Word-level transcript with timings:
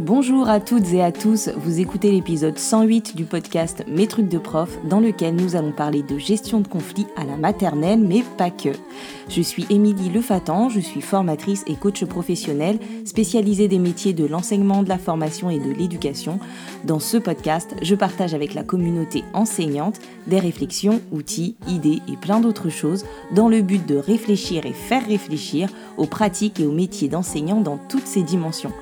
Bonjour 0.00 0.48
à 0.48 0.58
toutes 0.58 0.92
et 0.92 1.00
à 1.00 1.12
tous, 1.12 1.50
vous 1.56 1.78
écoutez 1.78 2.10
l'épisode 2.10 2.58
108 2.58 3.14
du 3.14 3.24
podcast 3.24 3.84
Mes 3.86 4.08
trucs 4.08 4.28
de 4.28 4.38
prof 4.38 4.76
dans 4.90 4.98
lequel 4.98 5.36
nous 5.36 5.54
allons 5.54 5.70
parler 5.70 6.02
de 6.02 6.18
gestion 6.18 6.60
de 6.60 6.66
conflits 6.66 7.06
à 7.16 7.22
la 7.24 7.36
maternelle 7.36 8.00
mais 8.00 8.24
pas 8.36 8.50
que. 8.50 8.70
Je 9.28 9.40
suis 9.40 9.64
Émilie 9.70 10.10
Lefatan, 10.10 10.68
je 10.68 10.80
suis 10.80 11.00
formatrice 11.00 11.62
et 11.68 11.76
coach 11.76 12.04
professionnelle 12.06 12.80
spécialisée 13.04 13.68
des 13.68 13.78
métiers 13.78 14.12
de 14.12 14.26
l'enseignement, 14.26 14.82
de 14.82 14.88
la 14.88 14.98
formation 14.98 15.48
et 15.48 15.60
de 15.60 15.70
l'éducation. 15.70 16.40
Dans 16.82 16.98
ce 16.98 17.16
podcast, 17.16 17.76
je 17.80 17.94
partage 17.94 18.34
avec 18.34 18.54
la 18.54 18.64
communauté 18.64 19.22
enseignante 19.32 20.00
des 20.26 20.40
réflexions, 20.40 21.00
outils, 21.12 21.54
idées 21.68 22.02
et 22.08 22.16
plein 22.16 22.40
d'autres 22.40 22.68
choses 22.68 23.04
dans 23.32 23.48
le 23.48 23.62
but 23.62 23.86
de 23.86 23.96
réfléchir 23.96 24.66
et 24.66 24.72
faire 24.72 25.06
réfléchir 25.06 25.68
aux 25.98 26.06
pratiques 26.06 26.58
et 26.58 26.66
aux 26.66 26.72
métiers 26.72 27.08
d'enseignant 27.08 27.60
dans 27.60 27.78
toutes 27.88 28.08
ses 28.08 28.24
dimensions. 28.24 28.72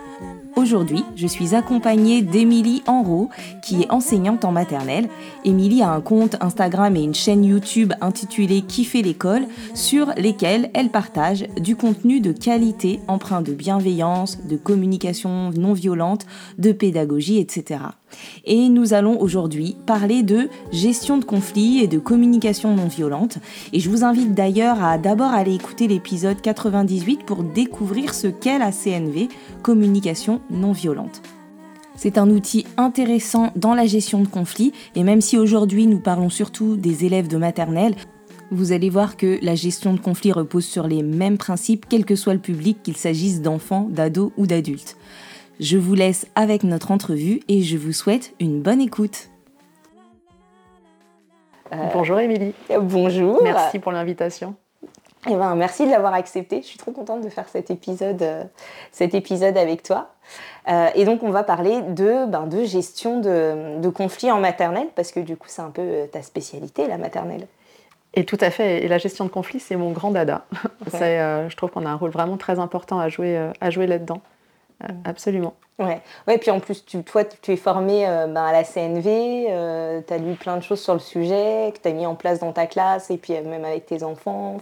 Aujourd'hui, 0.56 1.02
je 1.16 1.26
suis 1.26 1.54
accompagnée 1.54 2.20
d'Émilie 2.20 2.82
Enrault, 2.86 3.30
qui 3.62 3.82
est 3.82 3.90
enseignante 3.90 4.44
en 4.44 4.52
maternelle. 4.52 5.08
Émilie 5.44 5.82
a 5.82 5.90
un 5.90 6.02
compte 6.02 6.36
Instagram 6.40 6.94
et 6.94 7.02
une 7.02 7.14
chaîne 7.14 7.44
YouTube 7.44 7.94
intitulée 8.02 8.60
Kiffer 8.60 9.02
l'école, 9.02 9.46
sur 9.74 10.12
lesquels 10.16 10.70
elle 10.74 10.90
partage 10.90 11.46
du 11.58 11.74
contenu 11.74 12.20
de 12.20 12.32
qualité 12.32 13.00
empreint 13.08 13.40
de 13.40 13.52
bienveillance, 13.52 14.44
de 14.46 14.56
communication 14.56 15.50
non 15.56 15.72
violente, 15.72 16.26
de 16.58 16.72
pédagogie, 16.72 17.38
etc. 17.38 17.80
Et 18.44 18.68
nous 18.68 18.94
allons 18.94 19.20
aujourd'hui 19.20 19.76
parler 19.86 20.22
de 20.22 20.48
gestion 20.72 21.18
de 21.18 21.24
conflits 21.24 21.80
et 21.80 21.86
de 21.86 21.98
communication 21.98 22.74
non 22.74 22.88
violente. 22.88 23.38
Et 23.72 23.80
je 23.80 23.90
vous 23.90 24.04
invite 24.04 24.34
d'ailleurs 24.34 24.82
à 24.82 24.98
d'abord 24.98 25.32
aller 25.32 25.54
écouter 25.54 25.88
l'épisode 25.88 26.40
98 26.40 27.24
pour 27.24 27.42
découvrir 27.42 28.14
ce 28.14 28.26
qu'est 28.26 28.58
la 28.58 28.72
CNV, 28.72 29.28
communication 29.62 30.40
non 30.50 30.72
violente. 30.72 31.22
C'est 31.96 32.18
un 32.18 32.30
outil 32.30 32.66
intéressant 32.76 33.52
dans 33.54 33.74
la 33.74 33.86
gestion 33.86 34.20
de 34.20 34.28
conflits 34.28 34.72
et 34.94 35.04
même 35.04 35.20
si 35.20 35.38
aujourd'hui 35.38 35.86
nous 35.86 36.00
parlons 36.00 36.30
surtout 36.30 36.76
des 36.76 37.04
élèves 37.04 37.28
de 37.28 37.36
maternelle, 37.36 37.94
vous 38.50 38.72
allez 38.72 38.90
voir 38.90 39.16
que 39.16 39.38
la 39.40 39.54
gestion 39.54 39.94
de 39.94 40.00
conflits 40.00 40.32
repose 40.32 40.66
sur 40.66 40.86
les 40.86 41.02
mêmes 41.02 41.38
principes 41.38 41.86
quel 41.88 42.04
que 42.04 42.16
soit 42.16 42.34
le 42.34 42.38
public, 42.38 42.82
qu'il 42.82 42.96
s'agisse 42.96 43.40
d'enfants, 43.40 43.88
d'ados 43.90 44.30
ou 44.36 44.46
d'adultes. 44.46 44.96
Je 45.62 45.78
vous 45.78 45.94
laisse 45.94 46.26
avec 46.34 46.64
notre 46.64 46.90
entrevue 46.90 47.40
et 47.46 47.62
je 47.62 47.76
vous 47.76 47.92
souhaite 47.92 48.34
une 48.40 48.60
bonne 48.60 48.80
écoute. 48.80 49.28
Euh, 51.72 51.76
bonjour 51.94 52.18
Émilie. 52.18 52.52
Bonjour. 52.80 53.40
Merci 53.44 53.78
pour 53.78 53.92
l'invitation. 53.92 54.56
Eh 55.30 55.36
ben, 55.36 55.54
merci 55.54 55.86
de 55.86 55.90
l'avoir 55.92 56.14
accepté. 56.14 56.62
Je 56.62 56.66
suis 56.66 56.78
trop 56.78 56.90
contente 56.90 57.22
de 57.22 57.28
faire 57.28 57.48
cet 57.48 57.70
épisode, 57.70 58.22
euh, 58.22 58.42
cet 58.90 59.14
épisode 59.14 59.56
avec 59.56 59.84
toi. 59.84 60.10
Euh, 60.68 60.88
et 60.96 61.04
donc, 61.04 61.22
on 61.22 61.30
va 61.30 61.44
parler 61.44 61.80
de, 61.82 62.26
ben, 62.26 62.48
de 62.48 62.64
gestion 62.64 63.20
de, 63.20 63.88
conflits 63.90 64.32
en 64.32 64.40
maternelle, 64.40 64.88
parce 64.96 65.12
que 65.12 65.20
du 65.20 65.36
coup, 65.36 65.46
c'est 65.46 65.62
un 65.62 65.70
peu 65.70 66.08
ta 66.10 66.22
spécialité, 66.22 66.88
la 66.88 66.98
maternelle. 66.98 67.46
Et 68.14 68.24
tout 68.24 68.38
à 68.40 68.50
fait. 68.50 68.82
Et 68.82 68.88
la 68.88 68.98
gestion 68.98 69.26
de 69.26 69.30
conflits, 69.30 69.60
c'est 69.60 69.76
mon 69.76 69.92
grand 69.92 70.10
dada. 70.10 70.44
je 70.92 71.54
trouve 71.54 71.70
qu'on 71.70 71.86
a 71.86 71.90
un 71.90 71.94
rôle 71.94 72.10
vraiment 72.10 72.36
très 72.36 72.58
important 72.58 72.98
à 72.98 73.08
jouer, 73.08 73.50
à 73.60 73.70
jouer 73.70 73.86
là-dedans. 73.86 74.20
Euh, 74.82 74.92
absolument. 75.04 75.54
Ouais. 75.78 76.00
ouais, 76.28 76.38
puis 76.38 76.50
en 76.50 76.60
plus, 76.60 76.84
tu, 76.84 77.02
toi, 77.02 77.24
tu 77.24 77.52
es 77.52 77.56
formé 77.56 78.06
euh, 78.06 78.26
ben, 78.26 78.44
à 78.44 78.52
la 78.52 78.62
CNV, 78.62 79.46
euh, 79.48 80.00
tu 80.06 80.12
as 80.12 80.18
lu 80.18 80.34
plein 80.34 80.56
de 80.56 80.62
choses 80.62 80.80
sur 80.80 80.92
le 80.92 81.00
sujet, 81.00 81.72
que 81.74 81.80
tu 81.80 81.88
as 81.88 81.92
mis 81.92 82.06
en 82.06 82.14
place 82.14 82.40
dans 82.40 82.52
ta 82.52 82.66
classe 82.66 83.10
et 83.10 83.16
puis 83.16 83.32
même 83.32 83.64
avec 83.64 83.86
tes 83.86 84.02
enfants. 84.02 84.58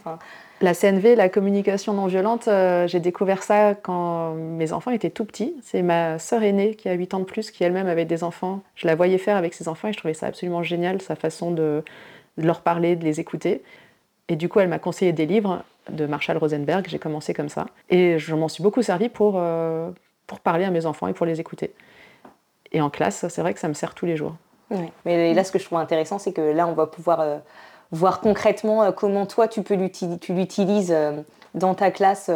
La 0.62 0.74
CNV, 0.74 1.16
la 1.16 1.28
communication 1.28 1.94
non 1.94 2.06
violente, 2.06 2.48
j'ai 2.86 3.00
découvert 3.00 3.42
ça 3.42 3.74
quand 3.74 4.34
mes 4.34 4.72
enfants 4.72 4.90
étaient 4.90 5.10
tout 5.10 5.24
petits. 5.24 5.54
C'est 5.62 5.80
ma 5.80 6.18
sœur 6.18 6.42
aînée 6.42 6.74
qui 6.74 6.88
a 6.88 6.92
8 6.92 7.14
ans 7.14 7.20
de 7.20 7.24
plus, 7.24 7.50
qui 7.50 7.64
elle-même 7.64 7.86
avait 7.86 8.04
des 8.04 8.22
enfants. 8.22 8.60
Je 8.74 8.86
la 8.86 8.94
voyais 8.94 9.16
faire 9.16 9.36
avec 9.36 9.54
ses 9.54 9.68
enfants 9.68 9.88
et 9.88 9.94
je 9.94 9.98
trouvais 9.98 10.12
ça 10.12 10.26
absolument 10.26 10.62
génial, 10.62 11.00
sa 11.00 11.16
façon 11.16 11.50
de, 11.50 11.82
de 12.36 12.46
leur 12.46 12.60
parler, 12.60 12.94
de 12.94 13.04
les 13.04 13.20
écouter. 13.20 13.62
Et 14.28 14.36
du 14.36 14.50
coup, 14.50 14.60
elle 14.60 14.68
m'a 14.68 14.78
conseillé 14.78 15.12
des 15.12 15.24
livres 15.24 15.64
de 15.90 16.06
Marshall 16.06 16.36
Rosenberg. 16.36 16.86
J'ai 16.88 16.98
commencé 16.98 17.34
comme 17.34 17.48
ça. 17.48 17.66
Et 17.88 18.18
je 18.18 18.34
m'en 18.34 18.48
suis 18.48 18.62
beaucoup 18.62 18.82
servi 18.82 19.08
pour, 19.08 19.40
pour 20.30 20.38
parler 20.38 20.64
à 20.64 20.70
mes 20.70 20.86
enfants 20.86 21.08
et 21.08 21.12
pour 21.12 21.26
les 21.26 21.40
écouter. 21.40 21.74
Et 22.70 22.80
en 22.80 22.88
classe, 22.88 23.26
c'est 23.28 23.42
vrai 23.42 23.52
que 23.52 23.58
ça 23.58 23.66
me 23.66 23.74
sert 23.74 23.96
tous 23.96 24.06
les 24.06 24.16
jours. 24.16 24.36
Mais 25.04 25.34
là, 25.34 25.42
ce 25.42 25.50
que 25.50 25.58
je 25.58 25.64
trouve 25.64 25.78
intéressant, 25.78 26.20
c'est 26.20 26.32
que 26.32 26.40
là, 26.40 26.68
on 26.68 26.72
va 26.72 26.86
pouvoir 26.86 27.20
euh, 27.20 27.38
voir 27.90 28.20
concrètement 28.20 28.84
euh, 28.84 28.92
comment 28.92 29.26
toi, 29.26 29.48
tu 29.48 29.64
peux 29.64 29.74
l'utilises 29.74 30.92
euh, 30.92 31.20
dans 31.54 31.74
ta 31.74 31.90
classe 31.90 32.30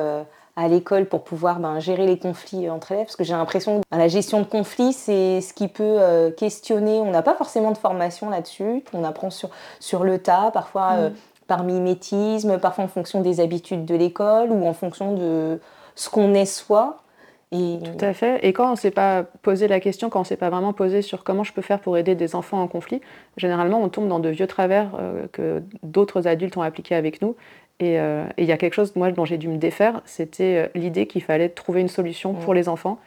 à 0.56 0.66
l'école 0.66 1.06
pour 1.06 1.22
pouvoir 1.22 1.60
ben, 1.60 1.78
gérer 1.78 2.04
les 2.04 2.18
conflits 2.18 2.68
entre 2.68 2.90
élèves. 2.90 3.04
Parce 3.04 3.14
que 3.14 3.22
j'ai 3.22 3.34
l'impression 3.34 3.80
que 3.80 3.96
la 3.96 4.08
gestion 4.08 4.40
de 4.40 4.46
conflits, 4.46 4.92
c'est 4.92 5.40
ce 5.40 5.54
qui 5.54 5.68
peut 5.68 6.00
questionner. 6.36 7.00
On 7.00 7.12
n'a 7.12 7.22
pas 7.22 7.36
forcément 7.36 7.70
de 7.70 7.78
formation 7.78 8.28
là-dessus. 8.28 8.82
On 8.92 9.04
apprend 9.04 9.30
sur, 9.30 9.50
sur 9.78 10.02
le 10.02 10.18
tas, 10.18 10.50
parfois 10.52 10.96
mm. 10.96 11.12
par 11.46 11.62
mimétisme, 11.62 12.58
parfois 12.58 12.86
en 12.86 12.88
fonction 12.88 13.20
des 13.20 13.38
habitudes 13.38 13.84
de 13.84 13.94
l'école 13.94 14.50
ou 14.50 14.66
en 14.66 14.74
fonction 14.74 15.14
de 15.14 15.60
ce 15.94 16.10
qu'on 16.10 16.34
est 16.34 16.44
soi. 16.44 17.03
Tout 17.50 18.04
à 18.04 18.12
fait. 18.12 18.44
Et 18.44 18.52
quand 18.52 18.66
on 18.68 18.72
ne 18.72 18.76
s'est 18.76 18.90
pas 18.90 19.22
posé 19.42 19.68
la 19.68 19.78
question, 19.78 20.10
quand 20.10 20.18
on 20.18 20.22
ne 20.22 20.26
s'est 20.26 20.36
pas 20.36 20.50
vraiment 20.50 20.72
posé 20.72 21.02
sur 21.02 21.22
comment 21.22 21.44
je 21.44 21.52
peux 21.52 21.62
faire 21.62 21.80
pour 21.80 21.96
aider 21.96 22.14
des 22.14 22.34
enfants 22.34 22.60
en 22.60 22.66
conflit, 22.66 23.00
généralement 23.36 23.80
on 23.82 23.88
tombe 23.88 24.08
dans 24.08 24.18
de 24.18 24.28
vieux 24.28 24.46
travers 24.46 24.90
euh, 24.98 25.26
que 25.30 25.62
d'autres 25.82 26.26
adultes 26.26 26.56
ont 26.56 26.62
appliqués 26.62 26.96
avec 26.96 27.22
nous. 27.22 27.36
Euh, 27.82 28.26
et 28.36 28.42
il 28.42 28.48
y 28.48 28.52
a 28.52 28.56
quelque 28.56 28.74
chose 28.74 28.94
moi, 28.96 29.10
dont 29.12 29.24
j'ai 29.24 29.38
dû 29.38 29.48
me 29.48 29.56
défaire, 29.56 30.00
c'était 30.04 30.64
euh, 30.64 30.78
l'idée 30.78 31.06
qu'il 31.06 31.22
fallait 31.22 31.48
trouver 31.48 31.80
une 31.80 31.88
solution 31.88 32.34
pour 32.34 32.52
mm. 32.52 32.56
les 32.56 32.68
enfants 32.68 32.98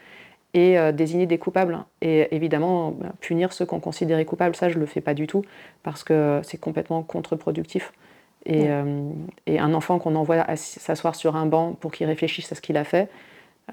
et 0.54 0.78
désigner 0.92 1.28
des 1.28 1.38
coupables. 1.38 1.78
Et 2.02 2.34
évidemment, 2.36 2.92
bah, 2.92 3.12
punir 3.20 3.54
ceux 3.54 3.66
qu'on 3.66 3.80
considérait 3.80 4.26
coupables, 4.26 4.56
ça 4.56 4.70
je 4.70 4.76
ne 4.76 4.80
le 4.80 4.86
fais 4.88 5.02
pas 5.02 5.14
du 5.14 5.28
tout 5.28 5.44
parce 5.84 6.04
que 6.04 6.40
c'est 6.42 6.58
complètement 6.58 7.04
contre-productif. 7.04 7.94
Et, 8.46 8.68
mm. 8.70 9.14
et, 9.46 9.60
un 9.60 9.74
enfant 9.74 10.00
qu'on 10.00 10.16
envoie 10.16 10.44
s'asseoir 10.56 11.14
sur 11.16 11.36
un 11.36 11.46
banc 11.46 11.74
pour 11.74 11.92
qu'il 11.92 12.08
réfléchisse 12.08 12.52
à 12.52 12.56
ce 12.56 12.62
qu'il 12.62 12.78
a 12.78 12.86
fait, 12.86 13.08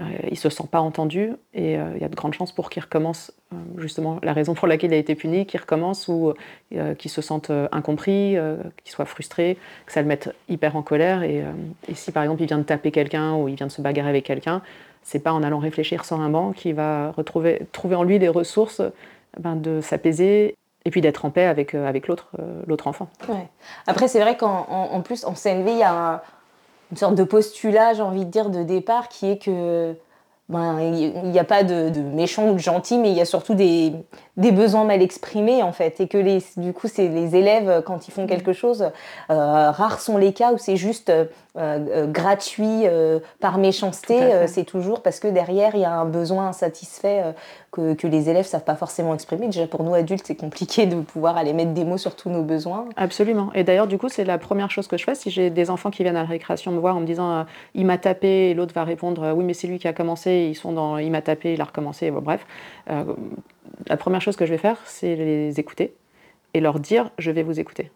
il 0.01 0.33
ne 0.33 0.37
se 0.37 0.51
sent 0.51 0.65
pas 0.71 0.81
entendu 0.81 1.33
et 1.53 1.79
euh, 1.79 1.93
il 1.95 2.03
y 2.03 2.05
a 2.05 2.09
de 2.09 2.17
grandes 2.17 2.35
chances 2.35 2.51
pour 2.51 2.69
qu'il 2.69 2.83
recommence 2.83 3.33
euh, 3.53 3.57
justement 3.77 4.19
la 4.25 4.33
raison 4.33 4.55
pour 4.55 4.67
laquelle 4.67 4.91
il 4.91 4.95
a 4.95 4.99
été 4.99 5.15
puni, 5.15 5.47
qu'il 5.47 5.61
recommence 5.61 6.09
ou 6.09 6.35
qu'il 6.99 7.11
se 7.11 7.23
sente 7.23 7.51
incompris, 7.71 8.37
qu'il 8.83 8.93
soit 8.93 9.05
frustré, 9.05 9.57
que 9.87 9.93
ça 9.93 10.03
le 10.03 10.09
mette 10.09 10.35
hyper 10.49 10.75
en 10.75 10.83
colère. 10.83 11.23
Et, 11.23 11.45
si 11.95 12.11
par 12.11 12.25
exemple 12.25 12.43
il 12.43 12.47
vient 12.47 12.59
de 12.59 12.65
taper 12.65 12.91
quelqu'un 12.91 13.35
ou 13.35 13.49
il 13.49 13.55
vient 13.55 13.69
de 13.69 13.73
se 13.73 13.81
bagarrer 13.81 14.11
avec 14.11 14.25
quelqu'un, 14.25 14.63
c'est 15.03 15.21
pas 15.21 15.33
en 15.33 15.43
allant 15.43 15.59
réfléchir 15.59 16.05
sur 16.05 16.21
un 16.21 16.31
banc 16.31 16.53
qu'il 16.53 16.75
va 16.75 17.13
retrouver, 17.13 17.63
trouver 17.71 17.95
en 17.95 18.03
lui 18.03 18.19
les 18.19 18.29
ressources 18.29 18.83
ben, 19.39 19.55
de 19.55 19.81
s'apaiser 19.81 20.57
et 20.85 20.91
puis 20.91 21.01
d'être 21.01 21.25
en 21.25 21.31
paix 21.31 21.45
avec, 21.45 21.75
avec 21.75 22.09
l'autre, 22.09 22.29
enfant. 22.87 23.09
Après, 23.87 24.09
c'est 24.09 24.21
vrai 24.21 24.37
qu'en 24.37 25.01
plus, 25.03 25.25
en 25.25 25.35
CNV, 25.35 25.71
il 25.73 25.79
une 26.91 26.97
sorte 26.97 27.15
de 27.15 27.25
postulat, 27.25 27.95
j'ai 27.95 28.03
envie 28.03 28.25
de 28.25 28.31
dire, 28.31 28.51
de 28.51 28.63
départ, 28.63 29.09
qui 29.09 29.31
est 29.31 29.39
que 29.39 29.97
ben, 30.51 30.79
il 30.79 31.31
n'y 31.31 31.39
a 31.39 31.45
pas 31.45 31.65
de, 31.65 31.91
méchant 32.01 32.51
ou 32.51 32.53
de 32.55 32.59
gentil, 32.59 32.99
mais 32.99 33.11
il 33.11 33.17
y 33.17 33.21
a 33.21 33.25
surtout 33.25 33.55
des, 33.55 33.95
besoins 34.37 34.85
mal 34.85 35.01
exprimés 35.01 35.63
en 35.63 35.73
fait, 35.73 36.01
et 36.01 36.09
que 36.09 36.19
les, 36.19 36.45
du 36.59 36.75
coup 36.75 36.87
c'est 36.87 37.09
les 37.09 37.35
élèves 37.35 37.83
quand 37.87 38.09
ils 38.09 38.11
font 38.11 38.27
quelque 38.27 38.53
chose, 38.53 38.91
euh, 39.31 39.71
rares 39.71 40.01
sont 40.01 40.19
les 40.19 40.35
cas 40.35 40.53
où 40.53 40.59
c'est 40.59 40.77
juste 40.77 41.11
euh, 41.57 41.79
euh, 41.89 42.07
gratuit 42.07 42.85
par 43.41 43.59
méchanceté, 43.59 44.47
c'est 44.47 44.65
toujours 44.65 45.03
parce 45.03 45.21
que 45.21 45.29
derrière 45.29 45.75
il 45.75 45.81
y 45.81 45.85
a 45.85 45.93
un 45.93 46.05
besoin 46.05 46.49
insatisfait 46.49 47.35
que, 47.75 48.07
les 48.07 48.29
élèves 48.29 48.45
savent 48.45 48.65
pas 48.65 48.77
forcément 48.77 49.15
exprimer. 49.15 49.47
Déjà 49.47 49.67
pour 49.67 49.83
nous 49.83 49.95
adultes, 49.95 50.27
c'est 50.27 50.37
compliqué 50.37 50.87
de 50.87 50.97
pouvoir 51.01 51.37
aller 51.37 51.53
mettre 51.53 51.73
des 51.73 51.85
mots 51.85 51.99
sur 51.99 52.15
tous 52.15 52.31
nos 52.31 52.43
besoins. 52.43 52.87
Absolument. 52.97 53.51
Et 53.55 53.65
d'ailleurs, 53.65 53.87
du 53.87 53.99
coup, 53.99 54.09
c'est 54.09 54.25
la 54.25 54.39
première 54.39 54.71
chose 54.71 54.87
que 54.87 54.97
je 54.97 55.05
fais. 55.05 55.15
Si 55.15 55.31
j'ai 55.31 55.51
des 55.51 55.71
enfants 55.71 55.91
qui 55.91 56.03
viennent 56.03 56.17
à 56.17 56.23
la 56.23 56.29
récréation 56.29 56.73
me 56.73 56.79
voir 56.79 56.97
en 56.97 57.01
me 57.01 57.07
disant 57.07 57.31
euh, 57.33 57.45
il 57.75 57.87
m'a 57.87 57.99
tapé, 57.99 58.51
et 58.51 58.55
l'autre 58.55 58.75
va 58.75 58.85
répondre 58.85 59.23
euh, 59.23 59.33
oui, 59.33 59.45
mais 59.45 59.55
c'est 59.55 59.67
lui 59.67 59.79
qui 59.79 59.89
a 59.89 59.93
commencé, 59.93 60.49
ils 60.51 60.55
sont 60.55 60.73
dans 60.73 60.99
il 60.99 61.11
m'a 61.11 61.23
tapé, 61.23 61.55
il 61.55 61.61
a 61.61 61.65
recommencé. 61.65 62.11
bref, 62.11 62.47
euh, 62.91 63.05
la 63.87 63.97
première 63.97 64.21
chose 64.21 64.37
que 64.37 64.47
je 64.47 64.53
vais 64.53 64.59
faire, 64.59 64.79
c'est 64.85 65.17
les 65.17 65.59
écouter 65.59 65.95
et 66.53 66.61
leur 66.61 66.79
dire 66.79 67.11
je 67.19 67.31
vais 67.31 67.43
vous 67.43 67.59
écouter. 67.59 67.91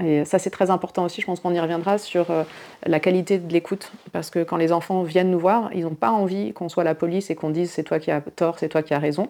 Et 0.00 0.24
ça, 0.24 0.38
c'est 0.38 0.50
très 0.50 0.70
important 0.70 1.04
aussi, 1.04 1.20
je 1.20 1.26
pense 1.26 1.40
qu'on 1.40 1.52
y 1.52 1.60
reviendra 1.60 1.98
sur 1.98 2.30
euh, 2.30 2.44
la 2.86 2.98
qualité 2.98 3.38
de 3.38 3.52
l'écoute. 3.52 3.92
Parce 4.12 4.30
que 4.30 4.42
quand 4.42 4.56
les 4.56 4.72
enfants 4.72 5.02
viennent 5.02 5.30
nous 5.30 5.38
voir, 5.38 5.70
ils 5.74 5.82
n'ont 5.82 5.94
pas 5.94 6.10
envie 6.10 6.52
qu'on 6.54 6.68
soit 6.68 6.84
la 6.84 6.94
police 6.94 7.30
et 7.30 7.34
qu'on 7.34 7.50
dise 7.50 7.70
c'est 7.70 7.82
toi 7.82 7.98
qui 7.98 8.10
as 8.10 8.22
tort, 8.22 8.58
c'est 8.58 8.68
toi 8.68 8.82
qui 8.82 8.94
as 8.94 8.98
raison. 8.98 9.28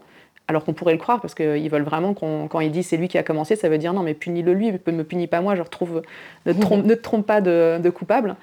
Alors 0.48 0.64
qu'on 0.64 0.72
pourrait 0.72 0.92
le 0.92 0.98
croire, 0.98 1.20
parce 1.20 1.34
qu'ils 1.34 1.70
veulent 1.70 1.82
vraiment 1.82 2.14
qu'on, 2.14 2.48
quand 2.48 2.60
ils 2.60 2.70
disent 2.70 2.88
c'est 2.88 2.96
lui 2.96 3.08
qui 3.08 3.18
a 3.18 3.22
commencé, 3.22 3.56
ça 3.56 3.68
veut 3.68 3.78
dire 3.78 3.92
non, 3.92 4.02
mais 4.02 4.14
punis-le 4.14 4.52
lui, 4.52 4.72
ne 4.72 4.92
me 4.92 5.04
punis 5.04 5.26
pas 5.26 5.40
moi, 5.40 5.54
je 5.54 5.62
retrouve, 5.62 6.02
ne, 6.46 6.52
te 6.52 6.60
trompe, 6.60 6.84
ne 6.84 6.94
te 6.94 7.00
trompe 7.00 7.26
pas 7.26 7.40
de, 7.40 7.90
coupable. 7.90 8.36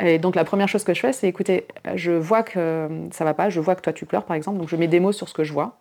Et 0.00 0.18
donc 0.18 0.34
la 0.34 0.44
première 0.44 0.68
chose 0.68 0.84
que 0.84 0.94
je 0.94 1.00
fais, 1.00 1.12
c'est 1.12 1.28
écoutez, 1.28 1.66
je 1.94 2.12
vois 2.12 2.42
que 2.42 2.88
ça 3.12 3.24
va 3.24 3.34
pas, 3.34 3.50
je 3.50 3.60
vois 3.60 3.74
que 3.76 3.82
toi 3.82 3.92
tu 3.92 4.06
pleures 4.06 4.24
par 4.24 4.36
exemple, 4.36 4.58
donc 4.58 4.68
je 4.68 4.76
mets 4.76 4.88
des 4.88 5.00
mots 5.00 5.12
sur 5.12 5.28
ce 5.28 5.34
que 5.34 5.44
je 5.44 5.52
vois. 5.52 5.76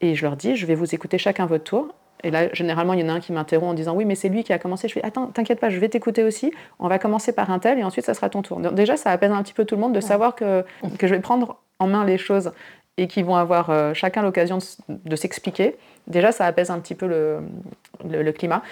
Et 0.00 0.14
je 0.14 0.24
leur 0.24 0.36
dis, 0.36 0.56
je 0.56 0.66
vais 0.66 0.74
vous 0.74 0.94
écouter 0.94 1.18
chacun 1.18 1.46
votre 1.46 1.64
tour. 1.64 1.94
Et 2.22 2.30
là, 2.30 2.52
généralement, 2.52 2.94
il 2.94 3.00
y 3.00 3.04
en 3.04 3.08
a 3.08 3.12
un 3.12 3.20
qui 3.20 3.32
m'interrompt 3.32 3.72
en 3.72 3.74
disant 3.74 3.94
Oui, 3.94 4.04
mais 4.04 4.14
c'est 4.14 4.28
lui 4.28 4.44
qui 4.44 4.52
a 4.52 4.58
commencé. 4.58 4.88
Je 4.88 4.94
fais 4.94 5.04
Attends, 5.04 5.26
t'inquiète 5.26 5.60
pas, 5.60 5.68
je 5.68 5.78
vais 5.78 5.88
t'écouter 5.88 6.22
aussi. 6.22 6.52
On 6.78 6.88
va 6.88 6.98
commencer 6.98 7.32
par 7.32 7.50
un 7.50 7.58
tel 7.58 7.78
et 7.78 7.84
ensuite, 7.84 8.04
ça 8.04 8.14
sera 8.14 8.30
ton 8.30 8.42
tour. 8.42 8.60
Donc, 8.60 8.74
déjà, 8.74 8.96
ça 8.96 9.10
apaise 9.10 9.32
un 9.32 9.42
petit 9.42 9.52
peu 9.52 9.64
tout 9.64 9.74
le 9.74 9.80
monde 9.80 9.94
de 9.94 10.00
savoir 10.00 10.34
que, 10.34 10.64
que 10.98 11.06
je 11.06 11.14
vais 11.14 11.20
prendre 11.20 11.58
en 11.78 11.86
main 11.86 12.04
les 12.04 12.18
choses 12.18 12.52
et 12.96 13.08
qui 13.08 13.22
vont 13.22 13.36
avoir 13.36 13.94
chacun 13.94 14.22
l'occasion 14.22 14.58
de, 14.88 15.16
s'expliquer, 15.16 15.76
déjà 16.06 16.32
ça 16.32 16.46
apaise 16.46 16.70
un 16.70 16.78
petit 16.78 16.94
peu 16.94 17.06
le, 17.06 18.32
climat. 18.32 18.62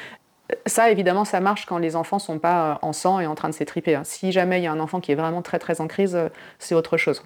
Ça, 0.66 0.90
évidemment, 0.90 1.24
ça 1.24 1.40
marche 1.40 1.66
quand 1.66 1.78
les 1.78 1.96
enfants 1.96 2.16
ne 2.16 2.20
sont 2.20 2.38
pas 2.38 2.78
en 2.82 2.92
sang 2.92 3.20
et 3.20 3.26
en 3.26 3.34
train 3.34 3.48
de 3.48 3.54
s'étriper. 3.54 3.94
Hein. 3.94 4.04
Si 4.04 4.32
jamais 4.32 4.60
il 4.60 4.64
y 4.64 4.66
a 4.66 4.72
un 4.72 4.80
enfant 4.80 5.00
qui 5.00 5.10
est 5.10 5.14
vraiment 5.14 5.40
très 5.40 5.58
très 5.58 5.80
en 5.80 5.88
crise, 5.88 6.18
c'est 6.58 6.74
autre 6.74 6.96
chose. 6.96 7.22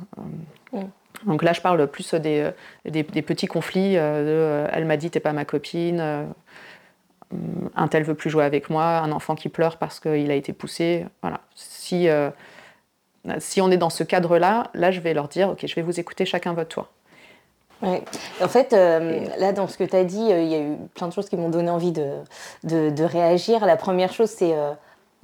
Mm. 0.73 0.81
Donc 1.25 1.43
là, 1.43 1.53
je 1.53 1.61
parle 1.61 1.87
plus 1.87 2.15
des, 2.15 2.51
des, 2.85 3.03
petits 3.03 3.47
conflits. 3.47 3.95
de, 3.95 4.67
elle 4.71 4.85
m'a 4.85 4.97
dit, 4.97 5.11
t'es 5.11 5.21
pas 5.21 5.33
ma 5.33 5.45
copine 5.45 6.27
un 7.75 7.89
tel 7.89 8.05
veut 8.05 8.15
plus 8.15 8.31
jouer 8.31 8.45
avec 8.45 8.71
moi, 8.71 8.85
un 8.85 9.13
enfant 9.13 9.35
qui 9.35 9.49
pleure 9.49 9.77
parce 9.79 10.01
qu'il 10.01 10.31
a 10.31 10.35
été 10.35 10.53
poussé. 10.53 11.07
Voilà. 11.23 11.41
Si, 11.55 12.09
euh, 12.09 12.31
si 13.39 13.61
on 13.61 13.71
est 13.71 13.77
dans 13.77 13.91
ce 13.91 14.05
cadre-là, 14.05 14.71
là, 14.75 14.91
je 14.91 15.01
vais 15.01 15.15
leur 15.15 15.29
dire, 15.29 15.51
OK, 15.51 15.67
je 15.67 15.75
vais 15.75 15.83
vous 15.83 15.99
écouter 15.99 16.25
chacun 16.25 16.53
votre 16.53 16.69
tour. 16.69 16.89
Ouais. 17.83 18.03
En 18.43 18.49
fait, 18.49 18.73
euh, 18.73 19.27
là, 19.39 19.53
dans 19.53 19.69
ce 19.69 19.77
que 19.77 19.85
tu 19.85 19.97
as 19.97 20.05
dit, 20.05 20.33
euh, 20.33 20.41
il 20.41 20.49
y 20.49 20.55
a 20.55 20.61
eu 20.61 20.77
plein 20.95 21.09
de 21.09 21.13
choses 21.13 21.29
qui 21.29 21.37
m'ont 21.37 21.51
donné 21.51 21.69
envie 21.69 21.93
de, 21.93 22.11
de, 22.65 23.05
réagir. 23.05 23.67
La 23.67 23.77
première 23.77 24.13
chose, 24.13 24.31
c'est 24.31 24.55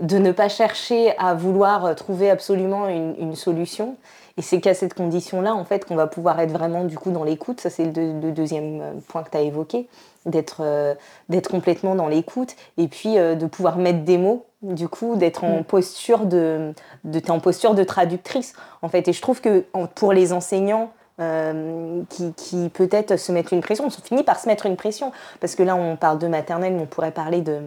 de 0.01 0.19
ne 0.19 0.33
pas 0.33 0.49
chercher 0.49 1.17
à 1.19 1.35
vouloir 1.35 1.95
trouver 1.95 2.29
absolument 2.31 2.89
une, 2.89 3.15
une 3.19 3.37
solution. 3.37 3.97
Et 4.37 4.43
c'est 4.43 4.61
qu'à 4.61 4.75
cette 4.75 4.95
condition-là, 4.95 5.55
en 5.55 5.65
fait, 5.65 5.85
qu'on 5.85 5.95
va 5.95 6.07
pouvoir 6.07 6.41
être 6.41 6.53
vraiment, 6.53 6.85
du 6.85 6.99
coup, 6.99 7.11
dans 7.11 7.25
l'écoute. 7.25 7.61
Ça, 7.61 7.71
c'est 7.71 7.85
le, 7.85 8.33
deuxième 8.33 9.01
point 9.09 9.23
que 9.23 9.31
tu 9.31 9.37
as 9.37 9.43
évoqué 9.43 9.89
d'être 10.25 10.59
euh, 10.61 10.95
d'être 11.29 11.49
complètement 11.49 11.95
dans 11.95 12.09
l'écoute 12.09 12.55
et 12.79 12.89
puis 12.89 13.19
euh, 13.19 13.35
de 13.35 13.47
pouvoir 13.47 13.77
mettre 13.77 14.05
des 14.05 14.19
mots 14.19 14.47
du 14.63 14.89
coup 14.89 15.17
d'être 15.17 15.43
en 15.43 15.61
mm. 15.61 15.65
posture 15.65 16.27
de, 16.27 16.73
de 17.05 17.21
en 17.29 17.41
posture 17.41 17.75
de 17.75 17.83
traductrice 17.83 18.55
en 18.83 18.89
fait 18.89 19.09
et 19.09 19.13
je 19.13 19.21
trouve 19.21 19.41
que 19.41 19.65
pour 19.97 20.13
les 20.13 20.33
enseignants 20.33 20.93
euh, 21.21 22.03
qui, 22.09 22.33
qui 22.35 22.69
peut-être 22.71 23.19
se 23.19 23.33
mettent 23.33 23.53
une 23.53 23.61
pression, 23.61 23.87
on 23.87 23.91
finit 23.91 24.23
par 24.23 24.39
se 24.41 24.49
mettre 24.49 24.67
une 24.67 24.77
pression 24.77 25.13
parce 25.41 25.55
que 25.55 25.63
là 25.63 25.77
on 25.77 25.97
parle 25.97 26.19
de 26.19 26.27
maternelle, 26.27 26.75
mais 26.75 26.83
on 26.83 26.87
pourrait 26.87 27.11
parler 27.11 27.43
de 27.43 27.61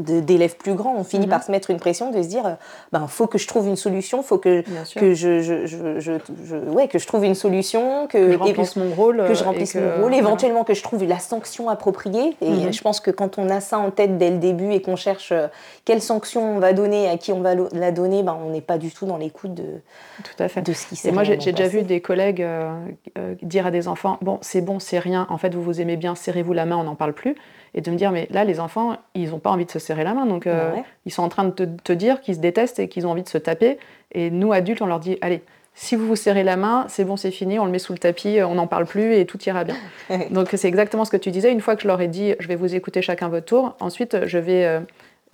d'élèves 0.00 0.56
plus 0.56 0.74
grands, 0.74 0.94
on 0.96 1.04
finit 1.04 1.26
mhm. 1.26 1.30
par 1.30 1.42
se 1.42 1.50
mettre 1.50 1.70
une 1.70 1.78
pression 1.78 2.10
de 2.10 2.22
se 2.22 2.28
dire, 2.28 2.56
ben 2.92 3.06
faut 3.06 3.26
que 3.26 3.38
je 3.38 3.46
trouve 3.46 3.68
une 3.68 3.76
solution, 3.76 4.22
faut 4.22 4.38
que 4.38 4.64
que 4.96 5.14
je, 5.14 5.40
je, 5.40 5.66
je, 5.66 6.56
ouais, 6.70 6.88
que 6.88 6.98
je 6.98 7.06
trouve 7.06 7.24
une 7.24 7.34
solution, 7.34 8.06
que, 8.06 8.32
je 8.32 8.36
remplisse 8.36 8.76
mon 8.76 8.90
rôle, 8.90 9.24
que 9.26 9.34
je 9.34 9.44
remplisse 9.44 9.74
mon 9.74 10.02
rôle, 10.02 10.14
éventuellement 10.14 10.64
que 10.64 10.74
je 10.74 10.82
trouve 10.82 11.04
la 11.04 11.18
sanction 11.18 11.68
appropriée. 11.68 12.36
Et 12.40 12.50
mhm. 12.50 12.72
je 12.72 12.80
pense 12.80 13.00
que 13.00 13.10
quand 13.10 13.38
on 13.38 13.48
a 13.48 13.60
ça 13.60 13.78
en 13.78 13.90
tête 13.90 14.18
dès 14.18 14.30
le 14.30 14.38
début 14.38 14.72
et 14.72 14.82
qu'on 14.82 14.96
cherche 14.96 15.32
euh, 15.32 15.48
quelle 15.84 16.02
sanction 16.02 16.56
on 16.56 16.58
va 16.58 16.72
donner, 16.72 17.08
à 17.08 17.16
qui 17.16 17.32
on 17.32 17.40
va 17.40 17.54
la 17.54 17.92
donner, 17.92 18.22
ben 18.22 18.36
on 18.44 18.50
n'est 18.50 18.60
pas 18.60 18.78
du 18.78 18.90
tout 18.90 19.06
dans 19.06 19.16
l'écoute 19.16 19.54
de 19.54 19.80
tout 20.24 20.42
à 20.42 20.48
fait 20.48 20.62
de 20.62 20.72
ce 20.72 20.86
qui 20.86 20.96
s'est. 20.96 21.12
Moi 21.12 21.24
j'ai 21.24 21.36
déjà 21.36 21.68
vu 21.68 21.82
des 21.82 22.00
collègues 22.00 22.42
euh, 22.42 22.72
euh, 23.18 23.34
dire 23.42 23.66
à 23.66 23.70
des 23.70 23.88
enfants, 23.88 24.18
bon 24.22 24.38
c'est 24.42 24.60
bon 24.60 24.78
c'est 24.78 24.98
rien, 24.98 25.26
en 25.30 25.38
fait 25.38 25.54
vous 25.54 25.62
vous 25.62 25.80
aimez 25.80 25.96
bien, 25.96 26.14
serrez-vous 26.14 26.52
la 26.52 26.66
main, 26.66 26.76
on 26.76 26.84
n'en 26.84 26.94
parle 26.94 27.12
plus 27.12 27.36
et 27.74 27.80
de 27.80 27.90
me 27.90 27.96
dire 27.96 28.10
mais 28.10 28.26
là 28.30 28.44
les 28.44 28.60
enfants 28.60 28.96
ils 29.14 29.30
n'ont 29.30 29.38
pas 29.38 29.50
envie 29.50 29.64
de 29.64 29.70
se 29.70 29.78
serrer 29.78 30.04
la 30.04 30.14
main 30.14 30.26
donc 30.26 30.46
euh, 30.46 30.72
ils 31.06 31.12
sont 31.12 31.22
en 31.22 31.28
train 31.28 31.44
de 31.44 31.50
te, 31.50 31.92
dire 31.92 32.20
qu'ils 32.20 32.36
se 32.36 32.40
détestent 32.40 32.78
et 32.78 32.88
qu'ils 32.88 33.06
ont 33.06 33.10
envie 33.10 33.22
de 33.22 33.28
se 33.28 33.38
taper 33.38 33.78
et 34.12 34.30
nous 34.30 34.52
adultes 34.52 34.82
on 34.82 34.86
leur 34.86 35.00
dit 35.00 35.18
allez 35.20 35.42
si 35.74 35.96
vous 35.96 36.06
vous 36.06 36.16
serrez 36.16 36.42
la 36.42 36.56
main 36.56 36.86
c'est 36.88 37.04
bon 37.04 37.16
c'est 37.16 37.30
fini 37.30 37.58
on 37.58 37.64
le 37.64 37.70
met 37.70 37.78
sous 37.78 37.92
le 37.92 37.98
tapis 37.98 38.38
on 38.42 38.54
n'en 38.54 38.66
parle 38.66 38.86
plus 38.86 39.14
et 39.14 39.26
tout 39.26 39.40
ira 39.42 39.64
bien 39.64 39.76
donc 40.30 40.48
c'est 40.54 40.68
exactement 40.68 41.04
ce 41.04 41.10
que 41.10 41.16
tu 41.16 41.30
disais 41.30 41.52
une 41.52 41.60
fois 41.60 41.76
que 41.76 41.82
je 41.82 41.88
leur 41.88 42.00
ai 42.00 42.08
dit 42.08 42.34
je 42.38 42.48
vais 42.48 42.56
vous 42.56 42.74
écouter 42.74 43.02
chacun 43.02 43.28
votre 43.28 43.46
tour 43.46 43.76
ensuite 43.80 44.26
je 44.26 44.38
vais 44.38 44.64
euh, 44.64 44.80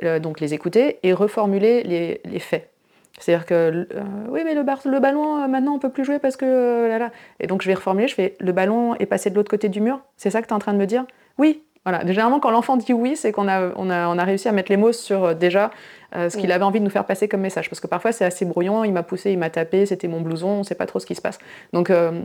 euh, 0.03 0.19
donc 0.19 0.41
les 0.41 0.55
écouter 0.55 0.99
et 1.03 1.13
reformuler 1.13 1.83
les, 1.83 2.21
les 2.25 2.39
faits 2.39 2.71
c'est-à-dire 3.19 3.47
que 3.47 3.89
oui, 4.29 4.43
mais 4.45 4.55
le, 4.55 4.63
le 4.63 5.01
ballon, 5.01 5.49
maintenant, 5.49 5.75
on 5.75 5.79
peut 5.79 5.89
plus 5.89 6.05
jouer 6.05 6.19
parce 6.19 6.37
que 6.37 6.87
là, 6.87 6.99
là. 6.99 7.11
Et 7.41 7.47
donc, 7.47 7.63
je 7.63 7.69
vais 7.69 7.75
reformuler. 7.75 8.09
Je 8.09 8.15
fais 8.15 8.37
le 8.41 8.53
ballon 8.53 8.95
est 8.97 9.07
passé 9.07 9.31
de 9.31 9.35
l'autre 9.35 9.51
côté 9.51 9.69
du 9.69 9.81
mur. 9.81 10.01
C'est 10.17 10.31
ça 10.31 10.43
que 10.43 10.47
tu 10.47 10.51
es 10.51 10.55
en 10.55 10.59
train 10.59 10.73
de 10.73 10.79
me 10.79 10.87
dire? 10.87 11.07
Oui, 11.39 11.63
voilà. 11.87 12.05
Généralement, 12.05 12.41
quand 12.41 12.51
l'enfant 12.51 12.77
dit 12.77 12.93
oui, 12.93 13.15
c'est 13.15 13.31
qu'on 13.31 13.47
a, 13.47 13.71
on 13.77 13.91
a, 13.91 14.09
on 14.09 14.19
a, 14.19 14.25
réussi 14.25 14.49
à 14.49 14.53
mettre 14.53 14.73
les 14.73 14.77
mots 14.77 14.93
sur 14.93 15.23
euh, 15.23 15.35
déjà 15.35 15.71
euh, 16.17 16.29
ce 16.29 16.37
qu'il 16.37 16.51
avait 16.51 16.65
envie 16.65 16.81
de 16.81 16.85
nous 16.85 16.91
faire 16.91 17.05
passer 17.05 17.29
comme 17.29 17.43
message. 17.43 17.71
Parce 17.71 17.79
que 17.79 17.87
parfois, 17.87 18.11
c'est 18.11 18.25
assez 18.25 18.45
brouillon, 18.45 18.83
il 18.83 18.93
m'a 18.93 19.05
poussé, 19.05 19.31
il 19.31 19.39
m'a 19.39 19.51
tapé, 19.51 19.87
c'était 19.87 20.09
mon 20.09 20.21
blouson, 20.21 20.49
on 20.49 20.59
ne 20.59 20.63
sait 20.65 20.75
pas 20.75 20.87
trop 20.87 20.99
ce 20.99 21.07
qui 21.07 21.15
se 21.15 21.21
passe. 21.21 21.39
Donc, 21.73 21.91
euh, 21.91 22.23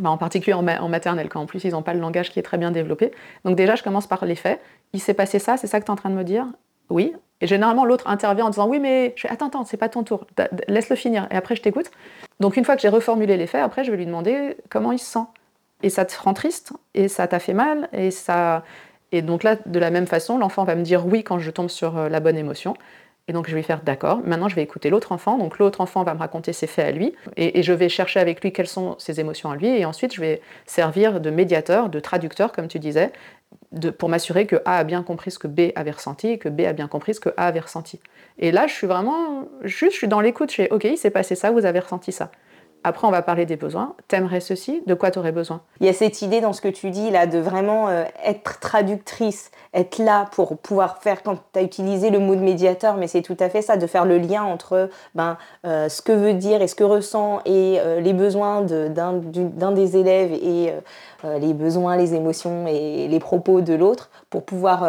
bah, 0.00 0.10
en 0.10 0.18
particulier 0.18 0.54
en, 0.54 0.62
maternelle, 0.62 1.28
quand 1.28 1.40
en 1.40 1.46
plus, 1.46 1.64
ils 1.64 1.72
n'ont 1.72 1.82
pas 1.82 1.94
le 1.94 2.00
langage 2.00 2.30
qui 2.30 2.38
est 2.38 2.44
très 2.44 2.58
bien 2.58 2.70
développé. 2.70 3.10
Donc, 3.44 3.56
déjà, 3.56 3.74
je 3.74 3.82
commence 3.82 4.06
par 4.06 4.24
les 4.24 4.36
faits. 4.36 4.60
Il 4.92 5.00
s'est 5.00 5.14
passé 5.14 5.40
ça, 5.40 5.56
c'est 5.56 5.66
ça 5.66 5.80
que 5.80 5.84
tu 5.84 5.88
es 5.88 5.92
en 5.92 5.96
train 5.96 6.10
de 6.10 6.14
me 6.14 6.22
dire? 6.22 6.46
Oui. 6.88 7.12
Et 7.40 7.48
généralement, 7.48 7.84
l'autre 7.84 8.06
intervient 8.06 8.44
en 8.44 8.50
disant 8.50 8.68
Oui, 8.68 8.78
mais 8.78 9.14
je 9.16 9.26
attends, 9.26 9.48
attends, 9.48 9.64
c'est 9.64 9.78
pas 9.78 9.88
ton 9.88 10.04
tour, 10.04 10.28
laisse-le 10.68 10.94
finir. 10.94 11.26
Et 11.32 11.34
après, 11.34 11.56
je 11.56 11.62
t'écoute. 11.62 11.90
Donc, 12.38 12.56
une 12.56 12.64
fois 12.64 12.76
que 12.76 12.82
j'ai 12.82 12.88
reformulé 12.88 13.36
les 13.36 13.48
faits, 13.48 13.62
après, 13.62 13.82
je 13.82 13.90
vais 13.90 13.96
lui 13.96 14.06
demander 14.06 14.58
comment 14.70 14.92
il 14.92 15.00
se 15.00 15.06
sent. 15.06 15.26
Et 15.82 15.90
ça 15.90 16.04
te 16.04 16.14
rend 16.22 16.34
triste, 16.34 16.72
et 16.94 17.08
ça 17.08 17.26
t'a 17.26 17.40
fait 17.40 17.54
mal, 17.54 17.88
et 17.92 18.12
ça 18.12 18.62
et 19.12 19.22
donc 19.22 19.42
là, 19.42 19.56
de 19.66 19.78
la 19.78 19.90
même 19.90 20.06
façon, 20.06 20.38
l'enfant 20.38 20.64
va 20.64 20.74
me 20.74 20.82
dire 20.82 21.06
oui 21.06 21.22
quand 21.22 21.38
je 21.38 21.50
tombe 21.50 21.68
sur 21.68 21.96
euh, 21.96 22.08
la 22.08 22.20
bonne 22.20 22.36
émotion. 22.36 22.74
Et 23.28 23.32
donc 23.32 23.48
je 23.48 23.54
vais 23.54 23.62
faire 23.62 23.82
d'accord. 23.82 24.20
Maintenant, 24.24 24.48
je 24.48 24.56
vais 24.56 24.62
écouter 24.62 24.90
l'autre 24.90 25.12
enfant. 25.12 25.38
Donc 25.38 25.58
l'autre 25.58 25.80
enfant 25.80 26.02
va 26.02 26.14
me 26.14 26.18
raconter 26.18 26.52
ses 26.52 26.66
faits 26.66 26.86
à 26.86 26.90
lui. 26.90 27.14
Et, 27.36 27.62
je 27.62 27.72
vais 27.72 27.88
chercher 27.88 28.18
avec 28.18 28.40
lui 28.42 28.52
quelles 28.52 28.66
sont 28.66 28.96
ses 28.98 29.20
émotions 29.20 29.50
à 29.50 29.56
lui. 29.56 29.68
Et 29.68 29.84
ensuite, 29.84 30.12
je 30.14 30.20
vais 30.20 30.40
servir 30.66 31.20
de 31.20 31.30
médiateur, 31.30 31.88
de 31.88 32.00
traducteur, 32.00 32.50
comme 32.50 32.66
tu 32.66 32.80
disais, 32.80 33.12
pour 33.98 34.08
m'assurer 34.08 34.46
que 34.46 34.56
A 34.64 34.78
a 34.78 34.84
bien 34.84 35.04
compris 35.04 35.30
ce 35.30 35.38
que 35.38 35.46
B 35.46 35.70
avait 35.76 35.92
ressenti 35.92 36.28
et 36.28 36.38
que 36.38 36.48
B 36.48 36.62
a 36.62 36.72
bien 36.72 36.88
compris 36.88 37.14
ce 37.14 37.20
que 37.20 37.28
A 37.36 37.46
avait 37.46 37.60
ressenti. 37.60 38.00
Et 38.38 38.50
là, 38.50 38.66
je 38.66 38.72
suis 38.72 38.88
vraiment 38.88 39.48
juste, 39.62 39.92
je 39.92 39.98
suis 39.98 40.08
dans 40.08 40.20
l'écoute. 40.20 40.50
Je 40.50 40.56
fais 40.56 40.70
OK, 40.72 40.82
il 40.84 40.98
s'est 40.98 41.10
passé 41.10 41.36
ça, 41.36 41.52
vous 41.52 41.64
avez 41.64 41.78
ressenti 41.78 42.10
ça. 42.10 42.32
Après, 42.84 43.06
on 43.06 43.10
va 43.10 43.22
parler 43.22 43.46
des 43.46 43.56
besoins. 43.56 43.94
T'aimerais 44.08 44.40
ceci? 44.40 44.82
De 44.86 44.94
quoi 44.94 45.10
tu 45.10 45.18
aurais 45.18 45.32
besoin? 45.32 45.60
Il 45.80 45.86
y 45.86 45.88
a 45.88 45.92
cette 45.92 46.20
idée 46.22 46.40
dans 46.40 46.52
ce 46.52 46.60
que 46.60 46.68
tu 46.68 46.90
dis 46.90 47.10
là 47.10 47.26
de 47.26 47.38
vraiment 47.38 47.88
euh, 47.88 48.04
être 48.24 48.58
traductrice, 48.58 49.50
être 49.72 49.98
là 49.98 50.26
pour 50.32 50.58
pouvoir 50.58 50.98
faire, 50.98 51.22
quand 51.22 51.36
tu 51.52 51.58
as 51.58 51.62
utilisé 51.62 52.10
le 52.10 52.18
mot 52.18 52.34
de 52.34 52.40
médiateur, 52.40 52.96
mais 52.96 53.06
c'est 53.06 53.22
tout 53.22 53.36
à 53.38 53.48
fait 53.48 53.62
ça, 53.62 53.76
de 53.76 53.86
faire 53.86 54.04
le 54.04 54.18
lien 54.18 54.42
entre 54.42 54.90
ben, 55.14 55.38
euh, 55.64 55.88
ce 55.88 56.02
que 56.02 56.12
veut 56.12 56.34
dire 56.34 56.60
et 56.60 56.66
ce 56.66 56.74
que 56.74 56.84
ressent 56.84 57.40
et 57.44 57.78
euh, 57.78 58.00
les 58.00 58.12
besoins 58.12 58.62
d'un 58.62 59.72
des 59.72 59.96
élèves 59.96 60.32
et 60.32 60.72
les 61.24 61.54
besoins, 61.54 61.96
les 61.96 62.14
émotions 62.14 62.66
et 62.66 63.06
les 63.08 63.18
propos 63.20 63.60
de 63.60 63.74
l'autre 63.74 64.10
pour 64.28 64.44
pouvoir 64.44 64.84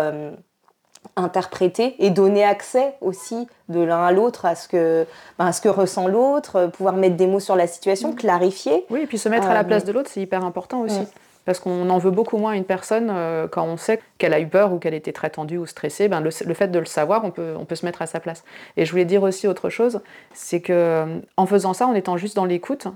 interpréter 1.15 1.95
et 2.00 2.10
donner 2.10 2.44
accès 2.44 2.95
aussi 3.01 3.48
de 3.69 3.80
l'un 3.80 4.04
à 4.04 4.12
l'autre 4.12 4.45
à 4.45 4.56
ce 4.56 4.68
que 4.68 5.06
ben, 5.38 5.51
ce 5.51 5.62
que 5.62 5.69
ressent 5.69 6.07
l'autre, 6.07 6.56
euh, 6.56 6.68
pouvoir 6.68 6.95
mettre 6.95 7.15
des 7.15 7.27
mots 7.27 7.39
sur 7.39 7.56
la 7.56 7.68
situation, 7.68 8.12
mm. 8.12 8.15
clarifier. 8.15 8.86
Oui, 8.89 9.01
et 9.01 9.07
puis 9.07 9.18
se 9.18 9.30
mettre 9.30 9.48
à 9.48 9.54
la 9.54 9.62
euh, 9.62 9.63
place 9.63 9.86
de 9.86 9.92
l'autre, 9.92 10.10
c'est 10.12 10.21
hyper 10.21 10.44
important 10.44 10.81
aussi. 10.81 11.01
Parce 11.45 11.60
qu'on 11.60 11.89
en 11.89 11.98
veut 11.98 12.12
beaucoup 12.12 12.38
moins 12.38 12.53
à 12.53 12.55
une 12.55 12.63
personne 12.63 13.10
euh, 13.12 13.50
quand 13.50 13.65
on 13.65 13.75
sait 13.75 14.00
qu'elle 14.17 14.34
a 14.34 14.39
eu 14.39 14.48
peur 14.48 14.72
ou 14.72 14.79
qu'elle 14.79 14.93
était 14.93 15.12
très 15.12 15.29
tendue 15.29 15.58
ou 15.58 15.65
stressée. 15.65 16.08
Ben 16.08 16.22
le, 16.22 16.32
fait 16.32 16.70
de 16.70 16.79
le 16.79 16.86
savoir, 16.86 17.25
on 17.25 17.32
peut, 17.32 17.53
on 17.60 17.65
peut 17.65 17.75
se 17.75 17.86
mettre 17.86 18.01
à 18.01 18.05
sa 18.05 18.22
place. 18.22 18.46
Et 18.77 18.86
je 18.86 18.91
voulais 18.91 19.03
dire 19.03 19.24
aussi 19.24 19.46
autre 19.48 19.70
chose, 19.70 20.00
c'est 20.34 20.62
que 20.62 21.05
en 21.36 21.46
faisant 21.46 21.74
ça, 21.74 21.86
en 21.86 21.93
étant 21.96 22.15
juste 22.15 22.38
dans 22.38 22.46
l'écoute, 22.46 22.88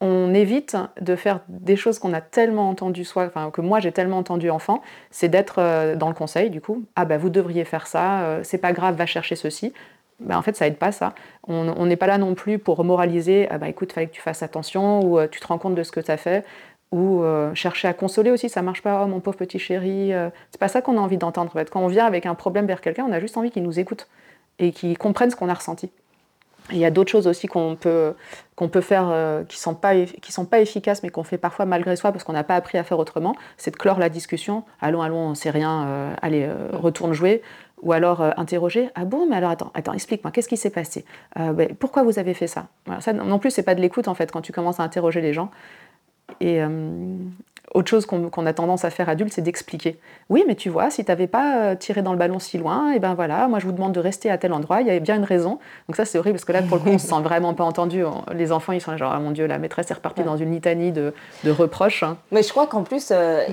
on 0.00 0.32
évite 0.32 0.76
de 1.00 1.14
faire 1.14 1.40
des 1.48 1.76
choses 1.76 1.98
qu'on 1.98 2.14
a 2.14 2.20
tellement 2.20 2.70
entendues, 2.70 3.04
soit, 3.04 3.28
que 3.50 3.60
moi 3.60 3.80
j'ai 3.80 3.92
tellement 3.92 4.18
entendu 4.18 4.48
enfant, 4.50 4.82
c'est 5.10 5.28
d'être 5.28 5.56
euh, 5.58 5.94
dans 5.94 6.08
le 6.08 6.14
conseil 6.14 6.50
du 6.50 6.60
coup. 6.60 6.84
Ah 6.96 7.04
ben 7.04 7.18
vous 7.18 7.28
devriez 7.28 7.64
faire 7.64 7.86
ça, 7.86 8.22
euh, 8.22 8.40
c'est 8.42 8.58
pas 8.58 8.72
grave, 8.72 8.96
va 8.96 9.06
chercher 9.06 9.36
ceci. 9.36 9.72
Ben, 10.20 10.36
en 10.36 10.42
fait, 10.42 10.54
ça 10.54 10.66
aide 10.66 10.76
pas 10.76 10.92
ça. 10.92 11.14
On 11.48 11.86
n'est 11.86 11.96
pas 11.96 12.06
là 12.06 12.18
non 12.18 12.34
plus 12.34 12.58
pour 12.58 12.84
moraliser, 12.84 13.48
ah 13.50 13.56
bah 13.56 13.68
écoute, 13.68 13.92
fallait 13.92 14.06
que 14.06 14.12
tu 14.12 14.20
fasses 14.20 14.42
attention, 14.42 15.00
ou 15.00 15.18
euh, 15.18 15.28
tu 15.30 15.40
te 15.40 15.46
rends 15.46 15.56
compte 15.56 15.74
de 15.74 15.82
ce 15.82 15.92
que 15.92 16.00
tu 16.00 16.10
as 16.10 16.18
fait, 16.18 16.44
ou 16.92 17.22
chercher 17.54 17.88
à 17.88 17.94
consoler 17.94 18.32
aussi, 18.32 18.48
ça 18.48 18.62
marche 18.62 18.82
pas, 18.82 19.02
oh 19.04 19.06
mon 19.06 19.20
pauvre 19.20 19.36
petit 19.36 19.60
chéri. 19.60 20.12
c'est 20.50 20.58
pas 20.58 20.66
ça 20.66 20.82
qu'on 20.82 20.98
a 20.98 21.00
envie 21.00 21.18
d'entendre. 21.18 21.50
En 21.54 21.58
fait. 21.58 21.70
Quand 21.70 21.80
on 21.80 21.86
vient 21.86 22.04
avec 22.04 22.26
un 22.26 22.34
problème 22.34 22.66
vers 22.66 22.80
quelqu'un, 22.80 23.06
on 23.08 23.12
a 23.12 23.20
juste 23.20 23.36
envie 23.36 23.52
qu'il 23.52 23.62
nous 23.62 23.78
écoute 23.78 24.08
et 24.58 24.72
qu'il 24.72 24.98
comprenne 24.98 25.30
ce 25.30 25.36
qu'on 25.36 25.48
a 25.48 25.54
ressenti. 25.54 25.90
Il 26.72 26.78
y 26.78 26.84
a 26.84 26.90
d'autres 26.90 27.10
choses 27.10 27.26
aussi 27.26 27.46
qu'on 27.46 27.76
peut, 27.76 28.14
peut 28.56 28.80
faire 28.80 29.08
euh, 29.10 29.44
qui 29.44 29.58
ne 29.58 29.60
sont, 29.60 29.74
pas, 29.74 29.94
sont 30.28 30.44
pas 30.44 30.60
efficaces, 30.60 31.02
mais 31.02 31.10
qu'on 31.10 31.24
fait 31.24 31.38
parfois 31.38 31.64
malgré 31.64 31.96
soi 31.96 32.12
parce 32.12 32.24
qu'on 32.24 32.32
n'a 32.32 32.44
pas 32.44 32.56
appris 32.56 32.78
à 32.78 32.84
faire 32.84 32.98
autrement. 32.98 33.34
C'est 33.56 33.70
de 33.70 33.76
clore 33.76 33.98
la 33.98 34.08
discussion. 34.08 34.64
Allons, 34.80 35.02
allons, 35.02 35.18
on 35.18 35.30
ne 35.30 35.34
sait 35.34 35.50
rien, 35.50 35.86
euh, 35.86 36.14
allez, 36.22 36.44
euh, 36.44 36.68
retourne 36.72 37.12
jouer. 37.12 37.42
Ou 37.82 37.94
alors 37.94 38.20
interroger. 38.36 38.90
Ah 38.94 39.06
bon, 39.06 39.26
mais 39.26 39.36
alors 39.36 39.50
attends, 39.50 39.70
attends 39.72 39.94
explique-moi, 39.94 40.30
qu'est-ce 40.32 40.50
qui 40.50 40.58
s'est 40.58 40.68
passé? 40.68 41.06
Ben, 41.34 41.74
Pourquoi 41.78 42.02
vous 42.02 42.18
avez 42.18 42.34
fait 42.34 42.46
ça, 42.46 42.66
ça 42.98 43.14
Non 43.14 43.38
plus, 43.38 43.50
c'est 43.50 43.62
pas 43.62 43.74
de 43.74 43.80
l'écoute 43.80 44.06
en 44.06 44.12
fait 44.12 44.30
quand 44.30 44.42
tu 44.42 44.52
commences 44.52 44.80
à 44.80 44.82
interroger 44.82 45.22
les 45.22 45.32
gens. 45.32 45.50
Et 46.40 46.60
autre 47.72 47.88
chose 47.88 48.04
qu'on 48.04 48.46
a 48.46 48.52
tendance 48.52 48.84
à 48.84 48.90
faire 48.90 49.08
adulte, 49.08 49.32
c'est 49.32 49.42
d'expliquer. 49.42 49.98
Oui, 50.28 50.44
mais 50.46 50.56
tu 50.56 50.68
vois, 50.68 50.90
si 50.90 51.04
tu 51.04 51.10
n'avais 51.10 51.28
pas 51.28 51.56
euh, 51.56 51.74
tiré 51.76 52.02
dans 52.02 52.12
le 52.12 52.18
ballon 52.18 52.40
si 52.40 52.58
loin, 52.58 52.92
et 52.92 52.96
eh 52.96 52.98
ben 52.98 53.14
voilà, 53.14 53.46
moi 53.46 53.60
je 53.60 53.66
vous 53.66 53.72
demande 53.72 53.92
de 53.92 54.00
rester 54.00 54.28
à 54.28 54.38
tel 54.38 54.52
endroit, 54.52 54.80
il 54.80 54.88
y 54.88 54.90
avait 54.90 55.00
bien 55.00 55.16
une 55.16 55.24
raison. 55.24 55.58
Donc 55.88 55.96
ça 55.96 56.04
c'est 56.04 56.18
horrible 56.18 56.34
parce 56.34 56.44
que 56.44 56.52
là 56.52 56.62
pour 56.62 56.78
le 56.78 56.82
coup 56.82 56.88
on 56.90 56.98
se 56.98 57.06
sent 57.06 57.20
vraiment 57.22 57.54
pas 57.54 57.64
entendu. 57.64 58.02
Les 58.34 58.50
enfants 58.50 58.72
ils 58.72 58.80
sont 58.80 58.96
genre 58.96 59.12
ah 59.14 59.20
mon 59.20 59.30
dieu 59.30 59.46
la 59.46 59.58
maîtresse 59.58 59.90
est 59.90 59.94
repartie 59.94 60.22
dans 60.22 60.36
une 60.36 60.50
litanie 60.50 60.90
de, 60.92 61.12
reproches. 61.46 62.02
Hein. 62.02 62.16
Mais 62.32 62.42
je 62.42 62.50
crois 62.50 62.66
qu'en 62.66 62.82
plus 62.82 63.10
euh, 63.12 63.44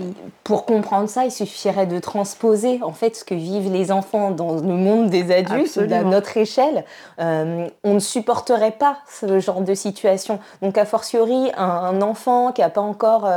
pour 0.44 0.66
comprendre 0.66 1.10
ça 1.10 1.26
il 1.26 1.32
suffirait 1.32 1.86
de 1.86 2.00
transposer 2.00 2.80
en 2.82 2.94
fait 2.94 3.16
ce 3.16 3.24
que 3.24 3.36
vivent 3.36 3.72
les 3.72 3.92
enfants 3.92 4.32
dans 4.32 4.56
le 4.56 4.62
monde 4.62 5.10
des 5.10 5.32
adultes 5.32 5.78
à 5.92 6.04
notre 6.04 6.38
échelle. 6.38 6.86
Euh, 7.20 7.68
on 7.84 7.96
ne 7.96 8.00
supporterait 8.00 8.72
pas 8.72 8.98
ce 9.08 9.40
genre 9.40 9.62
de 9.62 9.74
situation. 9.74 10.40
Donc 10.62 10.78
a 10.78 10.86
fortiori 10.86 11.52
un, 11.56 12.02
enfant 12.02 12.52
qui 12.52 12.62
n'a 12.62 12.70
pas 12.70 12.82
encore 12.82 13.28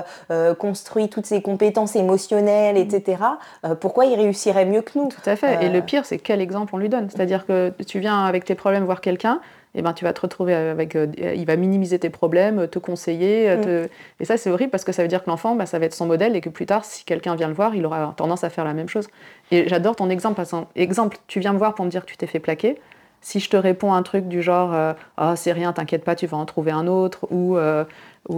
construit 0.71 1.09
toutes 1.09 1.27
ses 1.27 1.43
compétences 1.43 1.97
émotionnelles, 1.97 2.77
etc., 2.77 3.23
euh, 3.65 3.75
pourquoi 3.75 4.05
il 4.05 4.15
réussirait 4.15 4.67
mieux 4.67 4.83
que 4.83 4.97
nous? 4.97 5.09
Tout 5.09 5.29
à 5.29 5.35
fait. 5.35 5.65
Et 5.65 5.69
le 5.69 5.81
euh, 5.81 5.83
pire, 5.83 6.05
c'est 6.05 6.19
quel 6.19 6.41
exemple 6.41 6.73
on 6.77 6.79
lui 6.79 6.89
donne? 6.89 7.11
C'est-à-dire 7.11 7.45
que 7.45 7.73
tu 7.85 7.99
viens 7.99 8.25
avec 8.25 8.45
tes 8.45 8.55
problèmes 8.55 8.85
voir 8.85 9.01
quelqu'un, 9.01 9.41
et 9.75 9.81
eh 9.81 9.83
ben, 9.83 9.93
tu 9.93 10.05
vas 10.05 10.13
te 10.13 10.21
retrouver 10.21 10.55
avec. 10.55 10.95
Euh, 10.95 11.09
il 11.35 11.45
va 11.45 11.57
minimiser 11.57 11.99
tes 11.99 12.11
problèmes, 12.11 12.69
te 12.69 12.79
conseiller. 12.79 13.57
Mm. 13.57 13.89
Et 14.21 14.25
ça, 14.25 14.37
c'est 14.37 14.51
horrible 14.51 14.71
parce 14.71 14.85
que 14.85 14.93
ça 14.93 15.03
veut 15.03 15.09
dire 15.09 15.25
que 15.25 15.31
l'enfant, 15.31 15.57
bah, 15.57 15.67
ça 15.67 15.81
va 15.81 15.87
être 15.87 15.95
son 15.95 16.07
modèle 16.07 16.37
et 16.37 16.41
que 16.41 16.49
plus 16.49 16.67
tard, 16.67 16.85
si 16.85 17.05
quelqu'un 17.05 17.35
vient 17.35 17.49
le 17.49 17.55
voir, 17.55 17.75
il 17.75 17.85
aura 17.85 18.15
tendance 18.17 18.45
à 18.45 18.51
faire 18.51 18.65
la 18.65 18.75
même 18.75 18.89
chose. 18.89 19.09
Et 19.51 19.69
j'adore 19.69 19.97
ton 19.97 20.09
exemple. 20.09 20.41
Exemple, 20.77 21.19
tu 21.27 21.41
viens 21.41 21.53
me 21.53 21.59
voir 21.59 21.75
pour 21.75 21.85
me 21.85 21.91
dire 21.91 22.05
que 22.05 22.11
tu 22.11 22.17
t'es 22.17 22.29
fait 22.29 22.41
plaquer. 22.41 22.81
Si 23.23 23.39
je 23.39 23.51
te 23.51 23.57
réponds 23.57 23.93
un 23.93 24.03
truc 24.03 24.29
du 24.29 24.41
genre 24.41 24.75
Ah, 25.17 25.35
c'est 25.37 25.53
rien, 25.53 25.73
t'inquiète 25.73 26.05
pas, 26.05 26.15
tu 26.15 26.27
vas 26.27 26.37
en 26.37 26.47
trouver 26.47 26.71
un 26.71 26.87
autre, 26.87 27.27
ou 27.31 27.57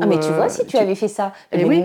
ah, 0.00 0.06
mais 0.06 0.18
tu 0.20 0.28
vois, 0.28 0.48
si 0.48 0.64
tu, 0.66 0.76
avais 0.76 0.94
fait 0.94 1.08
ça. 1.08 1.32
Eh 1.50 1.64
oui. 1.64 1.84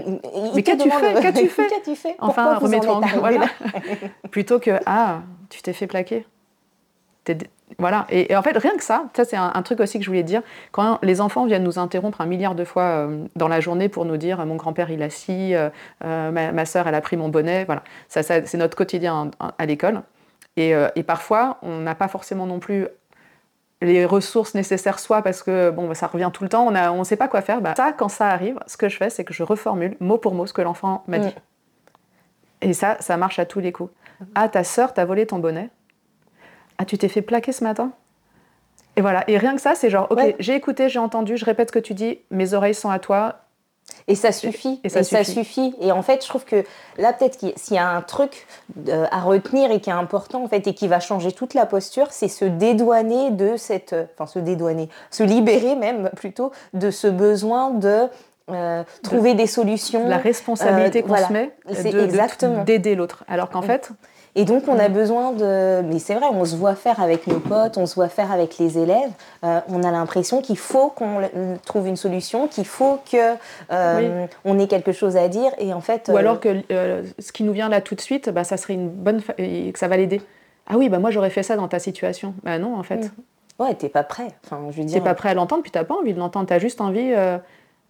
Mais 0.55 0.63
qu'as-tu 0.63 0.89
fait? 0.89 1.21
Qu'as-tu 1.21 1.47
fait, 1.47 1.95
fait? 1.95 2.15
Enfin, 2.19 2.55
remets-toi 2.55 2.95
en 2.95 3.01
voilà. 3.19 3.47
Plutôt 4.31 4.59
que 4.59 4.71
Ah, 4.85 5.21
tu 5.49 5.61
t'es 5.61 5.73
fait 5.73 5.87
plaquer. 5.87 6.25
Voilà. 7.79 8.07
Et, 8.09 8.35
en 8.35 8.41
fait, 8.41 8.57
rien 8.57 8.77
que 8.77 8.83
ça, 8.83 9.09
ça 9.13 9.25
c'est 9.25 9.35
un, 9.35 9.61
truc 9.61 9.81
aussi 9.81 9.99
que 9.99 10.05
je 10.05 10.09
voulais 10.09 10.23
dire. 10.23 10.41
Quand 10.71 10.99
les 11.03 11.19
enfants 11.19 11.45
viennent 11.45 11.63
nous 11.63 11.79
interrompre 11.79 12.21
un 12.21 12.25
milliard 12.25 12.55
de 12.55 12.63
fois 12.63 12.83
euh, 12.83 13.25
dans 13.35 13.49
la 13.49 13.59
journée 13.59 13.89
pour 13.89 14.05
nous 14.05 14.17
dire 14.17 14.45
Mon 14.45 14.55
grand-père, 14.55 14.89
il 14.89 15.03
a 15.03 15.09
scie, 15.09 15.53
euh, 15.53 15.69
euh, 16.05 16.31
ma, 16.31 16.51
ma 16.53 16.65
soeur, 16.65 16.87
elle 16.87 16.95
a 16.95 17.01
pris 17.01 17.17
mon 17.17 17.29
bonnet. 17.29 17.65
Voilà. 17.65 17.83
Ça, 18.07 18.23
ça 18.23 18.45
c'est 18.45 18.57
notre 18.57 18.77
quotidien 18.77 19.31
à, 19.39 19.65
l'école. 19.65 20.01
Et, 20.55 20.73
et, 20.95 21.03
parfois, 21.03 21.57
on 21.61 21.79
n'a 21.79 21.93
pas 21.93 22.07
forcément 22.07 22.47
non 22.47 22.57
plus 22.57 22.87
les 23.81 24.05
ressources 24.05 24.55
nécessaires 24.55 24.99
soit 24.99 25.21
parce 25.21 25.43
que 25.43 25.69
bon, 25.69 25.87
bah, 25.87 25.95
ça 25.95 26.07
revient 26.07 26.31
tout 26.33 26.43
le 26.43 26.49
temps, 26.49 26.67
on 26.67 26.71
ne 26.71 26.89
on 26.89 27.03
sait 27.03 27.15
pas 27.15 27.27
quoi 27.27 27.41
faire. 27.41 27.61
Bah, 27.61 27.75
ça, 27.75 27.93
quand 27.93 28.09
ça 28.09 28.27
arrive, 28.27 28.59
ce 28.65 28.77
que 28.77 28.89
je 28.89 28.97
fais, 28.97 29.09
c'est 29.09 29.23
que 29.23 29.33
je 29.33 29.43
reformule 29.43 29.95
mot 29.99 30.17
pour 30.17 30.33
mot 30.33 30.45
ce 30.45 30.53
que 30.53 30.61
l'enfant 30.61 31.03
m'a 31.07 31.19
dit. 31.19 31.35
Et 32.61 32.73
ça, 32.73 32.97
ça 32.99 33.17
marche 33.17 33.39
à 33.39 33.45
tous 33.45 33.59
les 33.59 33.71
coups. 33.71 33.91
Ah, 34.33 34.49
ta 34.49 34.63
sœur 34.63 34.93
t'a 34.93 35.05
volé 35.05 35.27
ton 35.27 35.37
bonnet. 35.37 35.69
Ah, 36.79 36.85
tu 36.85 36.97
t'es 36.97 37.07
fait 37.07 37.21
plaquer 37.21 37.51
ce 37.51 37.63
matin. 37.63 37.91
Et 38.95 39.01
voilà. 39.01 39.23
Et 39.29 39.37
rien 39.37 39.55
que 39.55 39.61
ça, 39.61 39.75
c'est 39.75 39.91
genre, 39.91 40.07
ok, 40.09 40.35
j'ai 40.39 40.55
écouté, 40.55 40.89
j'ai 40.89 40.99
entendu, 40.99 41.37
je 41.37 41.45
répète 41.45 41.69
ce 41.69 41.71
que 41.71 41.79
tu 41.79 41.93
dis, 41.93 42.19
mes 42.31 42.55
oreilles 42.55 42.73
sont 42.73 42.89
à 42.89 42.97
toi, 42.97 43.41
et 44.07 44.15
ça 44.15 44.31
suffit. 44.31 44.79
Et, 44.83 44.89
ça, 44.89 45.03
suffit. 45.23 45.75
Et 45.81 45.91
en 45.91 46.01
fait, 46.01 46.23
je 46.23 46.29
trouve 46.29 46.45
que 46.45 46.63
là, 46.97 47.11
peut-être 47.11 47.39
s'il 47.39 47.75
y 47.75 47.77
a 47.77 47.89
un 47.89 48.01
truc 48.01 48.47
euh, 48.87 49.05
à 49.11 49.19
retenir 49.19 49.69
et 49.71 49.81
qui 49.81 49.89
est 49.89 49.93
important, 49.93 50.43
en 50.43 50.47
fait, 50.47 50.65
et 50.67 50.73
qui 50.73 50.87
va 50.87 50.99
changer 50.99 51.33
toute 51.33 51.53
la 51.53 51.65
posture, 51.65 52.07
c'est 52.11 52.29
se 52.29 52.45
dédouaner 52.45 53.31
de 53.31 53.57
cette. 53.57 53.93
Euh, 53.93 54.05
enfin, 54.17 54.25
se 54.25 54.39
dédouaner, 54.39 54.87
se 55.11 55.23
libérer 55.23 55.75
même 55.75 56.09
plutôt 56.15 56.51
de 56.73 56.89
ce 56.89 57.07
besoin 57.07 57.71
de 57.71 58.07
euh, 58.49 58.83
trouver 59.03 59.33
des 59.33 59.47
solutions. 59.47 60.07
La 60.07 60.17
responsabilité 60.17 61.03
qu'on 61.03 61.17
se 61.17 61.33
met 61.33 61.51
d'aider 62.63 62.95
l'autre. 62.95 63.25
Alors 63.27 63.49
qu'en 63.49 63.61
fait, 63.61 63.91
et 64.37 64.45
donc, 64.45 64.67
on 64.67 64.77
a 64.77 64.87
besoin 64.87 65.31
de. 65.31 65.81
Mais 65.81 65.97
c'est 65.97 66.13
vrai, 66.13 66.27
on 66.31 66.45
se 66.45 66.55
voit 66.55 66.75
faire 66.75 67.01
avec 67.01 67.25
nos 67.25 67.39
potes, 67.39 67.75
on 67.75 67.87
se 67.87 67.95
voit 67.95 68.07
faire 68.07 68.31
avec 68.31 68.59
les 68.59 68.77
élèves. 68.77 69.09
Euh, 69.43 69.61
on 69.67 69.81
a 69.81 69.89
l'impression 69.89 70.43
qu'il 70.43 70.59
faut 70.59 70.89
qu'on 70.89 71.27
trouve 71.65 71.87
une 71.87 71.95
solution, 71.95 72.47
qu'il 72.47 72.67
faut 72.67 72.99
que 73.11 73.33
euh, 73.71 74.27
on 74.45 74.59
ait 74.59 74.67
quelque 74.67 74.91
chose 74.91 75.17
à 75.17 75.27
dire. 75.27 75.49
Et 75.57 75.73
en 75.73 75.81
fait. 75.81 76.11
Ou 76.13 76.17
alors 76.17 76.39
euh, 76.45 77.01
que 77.01 77.07
ce 77.19 77.31
qui 77.31 77.43
nous 77.43 77.51
vient 77.51 77.67
là 77.67 77.81
tout 77.81 77.95
de 77.95 78.01
suite, 78.01 78.29
bah, 78.29 78.43
ça 78.43 78.57
serait 78.57 78.75
une 78.75 78.89
bonne. 78.89 79.23
et 79.39 79.71
que 79.71 79.79
ça 79.79 79.87
va 79.87 79.97
l'aider. 79.97 80.21
Ah 80.67 80.77
oui, 80.77 80.87
bah 80.87 80.99
moi 80.99 81.09
j'aurais 81.09 81.31
fait 81.31 81.41
ça 81.41 81.55
dans 81.55 81.67
ta 81.67 81.79
situation. 81.79 82.35
Bah 82.43 82.59
non, 82.59 82.77
en 82.77 82.83
fait. 82.83 83.05
Mm. 83.05 83.63
Ouais, 83.63 83.73
t'es 83.73 83.89
pas 83.89 84.03
prêt. 84.03 84.27
Enfin, 84.45 84.61
je 84.69 84.77
veux 84.77 84.83
dire. 84.83 84.99
T'es 84.99 85.03
pas 85.03 85.15
prêt 85.15 85.29
à 85.29 85.33
l'entendre, 85.33 85.63
puis 85.63 85.71
t'as 85.71 85.83
pas 85.83 85.95
envie 85.95 86.13
de 86.13 86.19
l'entendre. 86.19 86.45
T'as 86.45 86.59
juste 86.59 86.79
envie. 86.79 87.11
à 87.11 87.41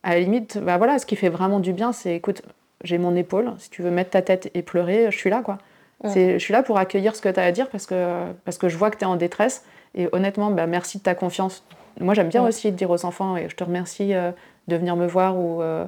la 0.06 0.20
limite, 0.22 0.60
bah 0.60 0.78
voilà, 0.78 0.98
ce 0.98 1.06
qui 1.06 1.18
fait 1.18 1.28
vraiment 1.28 1.60
du 1.60 1.74
bien, 1.74 1.92
c'est 1.92 2.16
écoute, 2.16 2.42
j'ai 2.86 3.00
mon 3.00 3.18
épaule. 3.18 3.52
Si 3.58 3.70
tu 3.70 3.82
veux 3.82 3.92
mettre 3.92 4.12
ta 4.12 4.22
tête 4.22 4.50
et 4.54 4.62
pleurer, 4.62 5.12
je 5.12 5.18
suis 5.18 5.30
là, 5.30 5.42
quoi. 5.42 5.58
Je 6.04 6.38
suis 6.38 6.54
là 6.54 6.64
pour 6.64 6.78
accueillir 6.78 7.16
ce 7.16 7.22
que 7.22 7.30
tu 7.30 7.40
as 7.40 7.44
à 7.44 7.52
dire 7.52 7.70
parce 7.70 7.86
que, 7.86 8.26
parce 8.46 8.58
que 8.58 8.70
je 8.70 8.78
vois 8.78 8.92
que 8.92 8.98
tu 8.98 9.04
es 9.04 9.08
en 9.08 9.16
détresse. 9.16 9.64
Et 9.96 10.08
honnêtement, 10.12 10.52
bah, 10.52 10.68
merci 10.68 11.00
de 11.00 11.04
ta 11.04 11.16
confiance. 11.16 11.64
Moi, 12.00 12.14
j'aime 12.14 12.30
bien 12.30 12.46
aussi 12.46 12.72
dire 12.72 12.92
aux 12.92 13.06
enfants, 13.06 13.38
et 13.38 13.50
je 13.50 13.56
te 13.56 13.64
remercie 13.64 14.14
euh, 14.14 14.32
de 14.68 14.76
venir 14.76 14.96
me 14.96 15.08
voir, 15.08 15.38
ou 15.38 15.62
euh, 15.62 15.86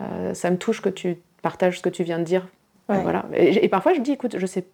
euh, 0.00 0.34
ça 0.34 0.50
me 0.50 0.56
touche 0.56 0.82
que 0.82 0.88
tu 0.88 1.18
partages 1.42 1.78
ce 1.78 1.82
que 1.82 1.88
tu 1.88 2.02
viens 2.02 2.18
de 2.18 2.24
dire. 2.24 2.48
Voilà. 2.88 3.24
Et, 3.32 3.68
parfois, 3.68 3.94
je 3.94 4.00
dis, 4.00 4.12
écoute, 4.12 4.36
je 4.36 4.44
sais, 4.44 4.66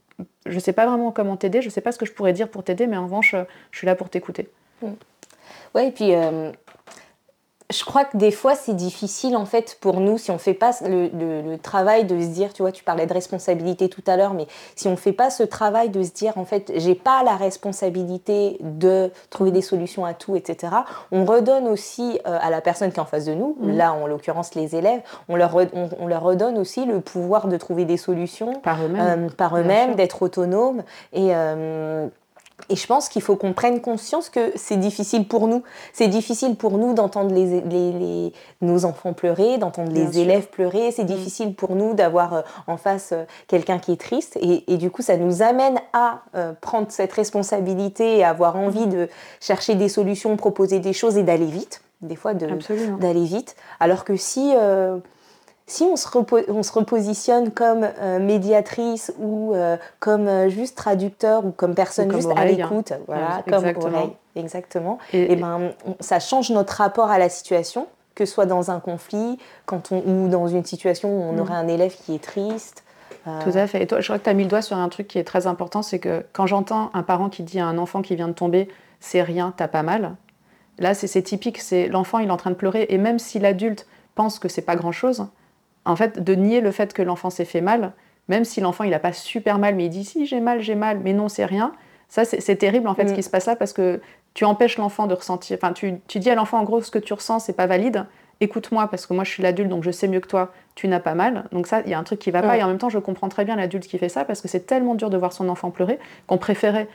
je 0.47 0.59
sais 0.59 0.73
pas 0.73 0.87
vraiment 0.87 1.12
comment 1.12 1.37
t'aider, 1.37 1.62
je 1.62 1.68
sais 1.68 1.80
pas 1.80 1.92
ce 1.92 1.99
que 1.99 2.07
je 2.07 2.12
pourrais 2.12 2.33
dire 2.33 2.49
pour 2.49 2.64
t'aider, 2.64 2.88
mais 2.88 2.97
en 2.97 3.04
revanche, 3.04 3.37
je 3.71 3.78
suis 3.78 3.87
là 3.87 3.95
pour 3.95 4.09
t'écouter. 4.09 4.49
Ouais, 5.75 5.88
et 5.88 5.92
puis 5.92 6.12
je 7.70 7.84
crois 7.84 8.04
que 8.04 8.16
des 8.16 8.30
fois 8.30 8.54
c'est 8.54 8.75
difficile 8.75 9.37
en 9.37 9.44
fait 9.44 9.76
pour 9.80 10.00
nous 10.00 10.16
si 10.16 10.30
on 10.30 10.38
fait 10.38 10.54
pas 10.54 10.70
le, 10.82 11.56
travail 11.56 12.04
de 12.04 12.18
se 12.18 12.28
dire 12.28 12.52
tu 12.52 12.62
vois 12.62 12.72
tu 12.72 12.82
parlais 12.82 13.06
de 13.06 13.12
responsabilité 13.12 13.88
tout 13.90 14.02
à 14.06 14.16
l'heure 14.16 14.32
mais 14.32 14.46
si 14.75 14.88
on 14.88 14.96
fait 14.96 15.12
pas 15.12 15.28
ce 15.28 15.42
travail 15.42 15.90
de 15.90 16.02
se 16.02 16.12
dire 16.12 16.38
en 16.38 16.44
fait 16.44 16.72
j'ai 16.76 16.94
pas 16.94 17.22
la 17.22 17.37
responsabilité 17.37 18.56
de 18.60 19.10
trouver 19.28 19.50
des 19.50 19.60
solutions 19.60 20.06
à 20.06 20.14
tout 20.14 20.34
etc 20.34 20.72
on 21.12 21.26
redonne 21.26 21.68
aussi 21.68 22.18
euh, 22.26 22.38
à 22.40 22.48
la 22.48 22.62
personne 22.62 22.90
qui 22.90 22.96
est 22.96 23.02
en 23.02 23.06
face 23.06 23.26
de 23.26 23.34
nous 23.34 23.56
mmh. 23.60 23.76
là 23.76 23.92
en 23.92 24.06
l'occurrence 24.06 24.54
les 24.54 24.75
élèves 24.75 25.02
on 25.28 25.37
leur, 25.37 25.54
on, 25.54 26.06
leur 26.06 26.22
redonne 26.22 26.56
aussi 26.56 26.87
le 26.87 27.00
pouvoir 27.00 27.48
de 27.48 27.56
trouver 27.58 27.84
des 27.84 27.98
solutions 27.98 28.54
par 28.60 28.82
eux-mêmes. 28.82 29.26
euh, 29.26 29.28
par 29.37 29.56
eux-mêmes 29.58 29.94
d'être 29.94 30.22
autonomes 30.22 30.82
et 31.12 31.34
euh, 31.34 32.08
et 32.70 32.76
je 32.76 32.86
pense 32.86 33.08
qu'il 33.08 33.22
faut 33.22 33.36
qu'on 33.36 33.52
prenne 33.52 33.80
conscience 33.80 34.28
que 34.28 34.52
c'est 34.56 34.76
difficile 34.76 35.26
pour 35.26 35.46
nous. 35.46 35.62
C'est 35.92 36.08
difficile 36.08 36.56
pour 36.56 36.76
nous 36.76 36.92
d'entendre 36.92 37.32
les, 37.34 38.32
nos 38.60 38.84
enfants 38.84 39.12
pleurer, 39.12 39.58
d'entendre 39.58 39.92
les 39.92 40.18
élèves 40.18 40.48
pleurer. 40.48 40.90
C'est 40.90 41.04
mm. 41.04 41.06
difficile 41.06 41.54
pour 41.54 41.76
nous 41.76 41.94
d'avoir 41.94 42.34
euh, 42.34 42.42
en 42.66 42.76
face 42.76 43.12
euh, 43.12 43.24
quelqu'un 43.46 43.78
qui 43.78 43.92
est 43.92 44.00
triste. 44.00 44.38
Et, 44.40 44.76
du 44.76 44.90
coup, 44.90 45.02
ça 45.02 45.16
nous 45.16 45.42
amène 45.42 45.78
à 45.92 46.22
euh, 46.34 46.52
prendre 46.60 46.88
cette 46.90 47.12
responsabilité 47.12 48.18
et 48.18 48.24
avoir 48.24 48.56
envie 48.56 48.86
mm. 48.86 48.90
de 48.90 49.08
chercher 49.40 49.76
des 49.76 49.88
solutions, 49.88 50.36
proposer 50.36 50.80
des 50.80 50.92
choses 50.92 51.16
et 51.16 51.22
d'aller 51.22 51.46
vite. 51.46 51.82
Des 52.00 52.16
fois, 52.16 52.32
d'aller 52.34 53.24
vite. 53.24 53.56
Alors 53.80 54.04
que 54.04 54.16
si 54.16 54.52
si 55.68 55.82
on 55.82 55.96
se, 55.96 56.08
repositionne 56.08 57.50
comme 57.50 57.87
euh, 58.00 58.18
médiatrice 58.18 59.12
ou 59.18 59.54
euh, 59.54 59.76
comme 60.00 60.26
euh, 60.26 60.48
juste 60.48 60.76
traducteur 60.76 61.44
ou 61.44 61.50
comme 61.50 61.75
personne 61.75 62.10
juste 62.10 62.30
à 62.34 62.46
l'écoute, 62.46 62.94
voilà, 63.06 63.42
comme 63.46 63.66
exactement. 63.66 64.16
exactement, 64.34 64.98
et, 65.12 65.37
ben, 65.37 65.72
ça 66.00 66.20
change 66.20 66.50
notre 66.50 66.72
rapport 66.72 67.10
à 67.10 67.18
la 67.18 67.28
situation, 67.28 67.87
que 68.14 68.25
ce 68.25 68.32
soit 68.32 68.46
dans 68.46 68.70
un 68.70 68.80
conflit 68.80 69.38
quand 69.66 69.92
on, 69.92 69.98
ou 69.98 70.28
dans 70.28 70.48
une 70.48 70.64
situation 70.64 71.10
où 71.10 71.22
on 71.22 71.34
mm. 71.34 71.40
aurait 71.40 71.54
un 71.54 71.68
élève 71.68 71.94
qui 71.94 72.14
est 72.14 72.22
triste. 72.22 72.82
Tout 73.44 73.50
à 73.58 73.66
fait. 73.66 73.82
Et 73.82 73.87
toi, 73.87 74.00
je 74.00 74.06
crois 74.06 74.18
que 74.18 74.25
tu 74.25 74.30
as 74.30 74.34
mis 74.34 74.44
le 74.44 74.48
doigt 74.48 74.62
sur 74.62 74.78
un 74.78 74.88
truc 74.88 75.06
qui 75.06 75.18
est 75.18 75.25
très 75.25 75.46
important, 75.46 75.82
c'est 75.82 75.98
que 75.98 76.25
quand 76.32 76.46
j'entends 76.46 76.90
un 76.94 77.02
parent 77.02 77.28
qui 77.28 77.42
dit 77.42 77.60
à 77.60 77.66
un 77.66 77.76
enfant 77.76 78.00
qui 78.00 78.16
vient 78.16 78.28
de 78.28 78.32
tomber, 78.32 78.68
c'est 79.00 79.20
rien, 79.20 79.52
t'as 79.54 79.68
pas 79.68 79.82
mal, 79.82 80.16
là 80.78 80.94
c'est 80.94 81.20
typique, 81.20 81.58
c'est 81.58 81.88
l'enfant 81.88 82.20
il 82.20 82.28
est 82.28 82.30
en 82.32 82.38
train 82.38 82.50
de 82.50 82.56
pleurer, 82.56 82.87
et 82.88 82.96
même 82.96 83.18
si 83.18 83.38
l'adulte 83.38 83.87
pense 84.14 84.38
que 84.38 84.48
c'est 84.48 84.62
pas 84.62 84.76
grand-chose, 84.76 85.26
en 85.88 85.97
fait, 85.97 86.23
de 86.23 86.35
nier 86.35 86.61
le 86.61 86.71
fait 86.71 86.92
que 86.92 87.02
l'enfant 87.02 87.30
s'est 87.30 87.45
fait 87.45 87.61
mal, 87.61 87.92
même 88.28 88.45
si 88.45 88.61
l'enfant 88.61 88.85
il 88.85 88.90
n'a 88.90 88.99
pas 88.99 89.12
super 89.12 89.59
mal, 89.59 89.75
mais 89.75 89.87
il 89.87 89.90
dit 89.90 90.04
si 90.04 90.26
j'ai 90.26 90.40
mal, 90.40 90.61
j'ai 90.61 90.75
mal, 90.75 91.00
mais 91.02 91.14
non 91.14 91.28
c'est 91.28 91.45
rien. 91.45 91.73
Ça 92.09 92.25
c'est 92.25 92.57
terrible 92.57 92.88
en 92.88 92.95
fait 92.95 93.09
ce 93.09 93.12
mm. 93.12 93.16
qui 93.16 93.23
se 93.23 93.30
passe 93.30 93.47
là 93.47 93.57
parce 93.57 93.73
que 93.73 94.00
tu 94.35 94.45
empêches 94.45 94.78
l'enfant 94.78 95.07
de 95.07 95.14
ressentir. 95.14 95.59
Enfin, 95.61 95.73
tu, 95.73 96.00
dis 96.18 96.30
à 96.30 96.35
l'enfant 96.35 96.59
en 96.59 96.64
gros 96.64 96.80
ce 96.80 96.90
que 96.90 96.99
tu 96.99 97.12
ressens 97.12 97.40
c'est 97.40 97.52
pas 97.52 97.66
valide. 97.66 98.07
Écoute-moi 98.40 98.88
parce 98.88 99.07
que 99.07 99.14
moi 99.14 99.25
je 99.25 99.30
suis 99.30 99.42
l'adulte 99.42 99.68
donc 99.68 99.83
je 99.83 99.90
sais 99.90 100.09
mieux 100.09 100.21
que 100.21 100.28
toi. 100.28 100.52
Tu 100.75 100.88
n'as 100.88 101.00
pas 101.00 101.14
mal. 101.14 101.45
Donc 101.52 101.66
ça 101.66 101.83
il 101.85 101.90
y 101.90 101.95
a 101.95 101.99
un 101.99 102.04
truc 102.04 102.18
qui 102.18 102.30
va 102.30 102.42
pas 102.42 102.57
et 102.57 102.62
en 102.62 102.68
même 102.68 102.78
temps 102.78 102.88
je 102.88 102.99
comprends 102.99 103.28
très 103.28 103.45
bien 103.45 103.57
l'adulte 103.57 103.87
qui 103.87 103.99
fait 103.99 104.09
ça 104.09 104.25
parce 104.25 104.40
que 104.40 104.49
c'est 104.49 104.66
tellement 104.66 104.95
dur 104.95 105.11
de 105.11 105.16
voir 105.16 105.33
son 105.33 105.49
enfant 105.49 105.71
pleurer 105.71 105.99
qu'on 106.26 106.38
préférait 106.38 106.88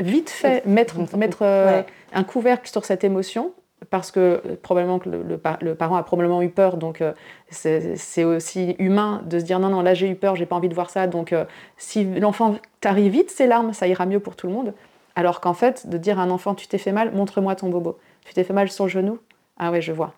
vite 0.00 0.30
fait 0.30 0.66
mettre, 0.66 0.96
mettre 1.16 1.42
euh, 1.42 1.82
un 2.12 2.24
couvercle 2.24 2.68
sur 2.68 2.84
cette 2.84 3.04
émotion 3.04 3.52
parce 3.90 4.10
que 4.10 4.40
probablement 4.62 4.98
que 4.98 5.08
le, 5.08 5.74
parent 5.74 5.96
a 5.96 6.02
probablement 6.02 6.42
eu 6.42 6.48
peur, 6.48 6.76
donc 6.76 7.00
euh, 7.00 7.12
c'est 7.50 8.24
aussi 8.24 8.76
humain 8.78 9.22
de 9.26 9.38
se 9.38 9.44
dire 9.44 9.58
non, 9.58 9.68
non, 9.68 9.82
là 9.82 9.94
j'ai 9.94 10.08
eu 10.08 10.14
peur, 10.14 10.36
j'ai 10.36 10.46
pas 10.46 10.56
envie 10.56 10.68
de 10.68 10.74
voir 10.74 10.90
ça, 10.90 11.06
donc 11.06 11.32
euh, 11.32 11.44
si 11.76 12.04
l'enfant 12.04 12.56
t'arrive 12.80 13.12
vite 13.12 13.30
ses 13.30 13.46
larmes, 13.46 13.72
ça 13.72 13.86
ira 13.86 14.06
mieux 14.06 14.20
pour 14.20 14.36
tout 14.36 14.46
le 14.46 14.52
monde. 14.52 14.74
Alors 15.14 15.40
qu'en 15.40 15.54
fait, 15.54 15.88
de 15.88 15.98
dire 15.98 16.18
à 16.18 16.22
un 16.22 16.30
enfant 16.30 16.54
tu 16.54 16.66
t'es 16.68 16.78
fait 16.78 16.92
mal, 16.92 17.12
montre-moi 17.12 17.54
ton 17.54 17.68
bobo. 17.68 17.98
Tu 18.24 18.34
t'es 18.34 18.44
fait 18.44 18.54
mal 18.54 18.70
sur 18.70 18.84
le 18.84 18.90
genou? 18.90 19.18
Ah 19.58 19.70
ouais, 19.70 19.80
je 19.80 19.92
vois. 19.92 20.14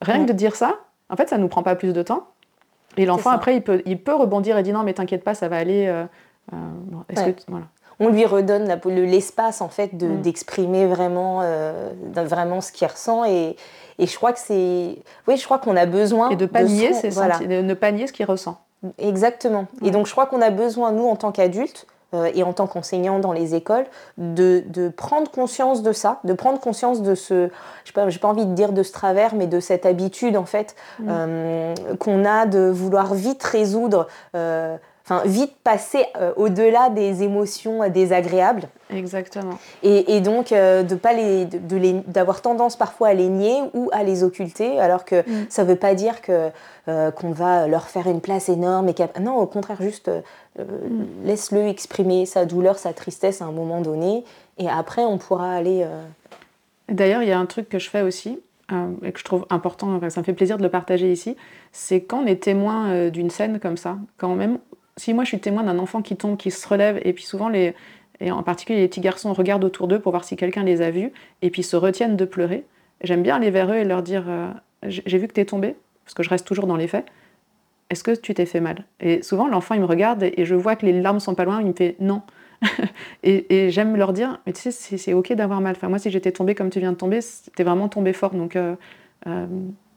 Rien 0.00 0.24
que 0.24 0.32
de 0.32 0.36
dire 0.36 0.56
ça, 0.56 0.80
en 1.08 1.16
fait, 1.16 1.28
ça 1.28 1.38
nous 1.38 1.48
prend 1.48 1.62
pas 1.62 1.76
plus 1.76 1.92
de 1.92 2.02
temps. 2.02 2.28
Et 2.96 3.06
l'enfant, 3.06 3.30
après, 3.30 3.56
il 3.56 3.62
peut, 3.62 3.82
il 3.86 4.00
peut 4.00 4.14
rebondir 4.14 4.56
et 4.58 4.62
dire 4.62 4.74
non, 4.74 4.82
mais 4.82 4.94
t'inquiète 4.94 5.24
pas, 5.24 5.34
ça 5.34 5.48
va 5.48 5.56
aller. 5.58 5.86
Euh, 5.86 6.04
voilà. 7.48 7.66
On 8.00 8.08
lui 8.08 8.24
redonne 8.26 8.78
l'espace 8.86 9.60
en 9.60 9.68
fait 9.68 9.92
mm. 9.92 10.20
d'exprimer 10.22 10.86
vraiment, 10.86 11.40
euh, 11.42 11.90
vraiment 12.14 12.60
ce 12.60 12.72
qu'il 12.72 12.86
ressent 12.86 13.24
et, 13.24 13.56
et, 13.98 14.06
je 14.06 14.16
crois 14.16 14.32
que 14.32 14.40
c'est, 14.40 14.96
oui, 15.28 15.36
je 15.36 15.44
crois 15.44 15.58
qu'on 15.58 15.76
a 15.76 15.86
besoin 15.86 16.30
et 16.30 16.36
de 16.36 16.46
pas 16.46 16.64
nier, 16.64 16.92
voilà. 17.10 17.38
de 17.38 17.62
ne 17.62 17.74
pas 17.74 17.92
nier 17.92 18.06
ce 18.06 18.12
qu'il 18.12 18.26
ressent. 18.26 18.58
Exactement. 18.98 19.66
Et 19.82 19.90
donc 19.90 20.06
je 20.06 20.12
crois 20.12 20.26
qu'on 20.26 20.42
a 20.42 20.50
besoin 20.50 20.92
nous 20.92 21.06
en 21.06 21.16
tant 21.16 21.32
qu'adultes 21.32 21.86
euh, 22.14 22.30
et 22.34 22.42
en 22.42 22.52
tant 22.52 22.66
qu'enseignant 22.66 23.18
dans 23.18 23.32
les 23.32 23.54
écoles, 23.54 23.86
de, 24.18 24.62
de, 24.66 24.88
prendre 24.88 25.30
conscience 25.30 25.82
de 25.82 25.92
ça, 25.92 26.20
de 26.24 26.32
prendre 26.32 26.60
conscience 26.60 27.02
de 27.02 27.14
ce, 27.14 27.48
je 27.84 27.90
n'ai 27.90 27.94
pas, 27.94 28.06
pas, 28.06 28.28
envie 28.28 28.46
de 28.46 28.54
dire 28.54 28.72
de 28.72 28.82
ce 28.82 28.92
travers, 28.92 29.34
mais 29.34 29.46
de 29.46 29.58
cette 29.58 29.86
habitude 29.86 30.36
en 30.36 30.44
fait 30.44 30.76
mm. 31.00 31.08
euh, 31.08 31.74
qu'on 31.98 32.24
a 32.24 32.46
de 32.46 32.70
vouloir 32.70 33.14
vite 33.14 33.42
résoudre. 33.42 34.06
Euh, 35.10 35.14
enfin 35.14 35.22
vite 35.26 35.52
passer 35.62 36.06
au-delà 36.36 36.88
des 36.88 37.22
émotions 37.22 37.88
désagréables. 37.90 38.68
Exactement. 38.90 39.58
Et, 39.82 40.16
et 40.16 40.20
donc 40.20 40.50
de 40.50 40.94
pas 40.94 41.12
les, 41.12 41.46
d'avoir 42.06 42.40
tendance 42.40 42.76
parfois 42.76 43.08
à 43.08 43.14
les 43.14 43.28
nier 43.28 43.60
ou 43.74 43.90
à 43.92 44.02
les 44.02 44.24
occulter, 44.24 44.78
alors 44.78 45.04
que 45.04 45.20
mm. 45.20 45.46
ça 45.48 45.64
ne 45.64 45.68
veut 45.68 45.76
pas 45.76 45.94
dire 45.94 46.22
que 46.22 46.50
qu'on 46.86 47.32
va 47.32 47.66
leur 47.66 47.88
faire 47.88 48.06
une 48.06 48.20
place 48.20 48.48
énorme 48.48 48.88
et 48.88 48.94
non, 49.20 49.36
au 49.36 49.46
contraire 49.46 49.80
juste 49.80 50.10
euh, 50.60 50.64
laisse-le 51.24 51.66
exprimer 51.66 52.26
sa 52.26 52.46
douleur, 52.46 52.78
sa 52.78 52.92
tristesse 52.92 53.42
à 53.42 53.46
un 53.46 53.52
moment 53.52 53.80
donné, 53.80 54.24
et 54.58 54.68
après 54.68 55.04
on 55.04 55.18
pourra 55.18 55.52
aller. 55.52 55.82
Euh, 55.82 56.04
D'ailleurs, 56.88 57.22
il 57.22 57.28
y 57.28 57.32
a 57.32 57.38
un 57.38 57.46
truc 57.46 57.68
que 57.68 57.80
je 57.80 57.90
fais 57.90 58.02
aussi, 58.02 58.38
euh, 58.70 58.86
et 59.02 59.10
que 59.10 59.18
je 59.18 59.24
trouve 59.24 59.46
important, 59.50 59.98
ça 60.10 60.20
me 60.20 60.24
fait 60.24 60.32
plaisir 60.32 60.56
de 60.56 60.62
le 60.62 60.68
partager 60.68 61.10
ici, 61.10 61.36
c'est 61.72 62.02
quand 62.02 62.22
on 62.22 62.26
est 62.26 62.42
témoin 62.42 63.08
d'une 63.08 63.30
scène 63.30 63.58
comme 63.58 63.76
ça, 63.76 63.96
quand 64.16 64.36
même, 64.36 64.58
si 64.96 65.14
moi 65.14 65.24
je 65.24 65.28
suis 65.28 65.40
témoin 65.40 65.62
d'un 65.62 65.78
enfant 65.78 66.02
qui 66.02 66.16
tombe, 66.16 66.36
qui 66.36 66.50
se 66.50 66.66
relève, 66.66 67.00
et 67.04 67.12
puis 67.12 67.24
souvent 67.24 67.48
les, 67.48 67.74
et 68.20 68.30
en 68.30 68.42
particulier 68.42 68.80
les 68.80 68.88
petits 68.88 69.00
garçons 69.00 69.32
regardent 69.32 69.64
autour 69.64 69.88
d'eux 69.88 70.00
pour 70.00 70.12
voir 70.12 70.24
si 70.24 70.36
quelqu'un 70.36 70.62
les 70.62 70.82
a 70.82 70.90
vus, 70.90 71.12
et 71.42 71.50
puis 71.50 71.62
se 71.62 71.76
retiennent 71.76 72.16
de 72.16 72.24
pleurer, 72.24 72.64
j'aime 73.02 73.22
bien 73.22 73.36
aller 73.36 73.50
vers 73.50 73.70
eux 73.70 73.76
et 73.76 73.84
leur 73.84 74.02
dire 74.02 74.24
j'ai 74.86 75.18
vu 75.18 75.28
que 75.28 75.32
tu 75.32 75.40
es 75.40 75.44
tombé, 75.44 75.76
parce 76.04 76.14
que 76.14 76.22
je 76.22 76.30
reste 76.30 76.46
toujours 76.46 76.66
dans 76.66 76.76
les 76.76 76.88
faits, 76.88 77.06
est-ce 77.90 78.02
que 78.02 78.12
tu 78.12 78.34
t'es 78.34 78.46
fait 78.46 78.60
mal? 78.60 78.84
Et 79.00 79.22
souvent, 79.22 79.46
l'enfant, 79.46 79.74
il 79.74 79.80
me 79.80 79.86
regarde 79.86 80.22
et 80.22 80.44
je 80.44 80.54
vois 80.54 80.76
que 80.76 80.86
les 80.86 81.00
larmes 81.00 81.20
sont 81.20 81.34
pas 81.34 81.44
loin, 81.44 81.60
il 81.60 81.68
me 81.68 81.72
fait 81.72 81.96
non. 82.00 82.22
et, 83.22 83.70
j'aime 83.70 83.96
leur 83.96 84.12
dire, 84.12 84.40
mais 84.46 84.52
tu 84.52 84.70
sais, 84.70 84.96
c'est 84.96 85.12
ok 85.12 85.32
d'avoir 85.34 85.60
mal. 85.60 85.74
Enfin, 85.76 85.88
moi, 85.88 85.98
si 85.98 86.10
j'étais 86.10 86.32
tombée 86.32 86.54
comme 86.54 86.70
tu 86.70 86.80
viens 86.80 86.92
de 86.92 86.96
tomber, 86.96 87.20
c'était 87.20 87.62
vraiment 87.62 87.88
tombé 87.88 88.12
fort. 88.12 88.30
Donc, 88.30 88.56
euh, 88.56 88.74
euh, 89.26 89.46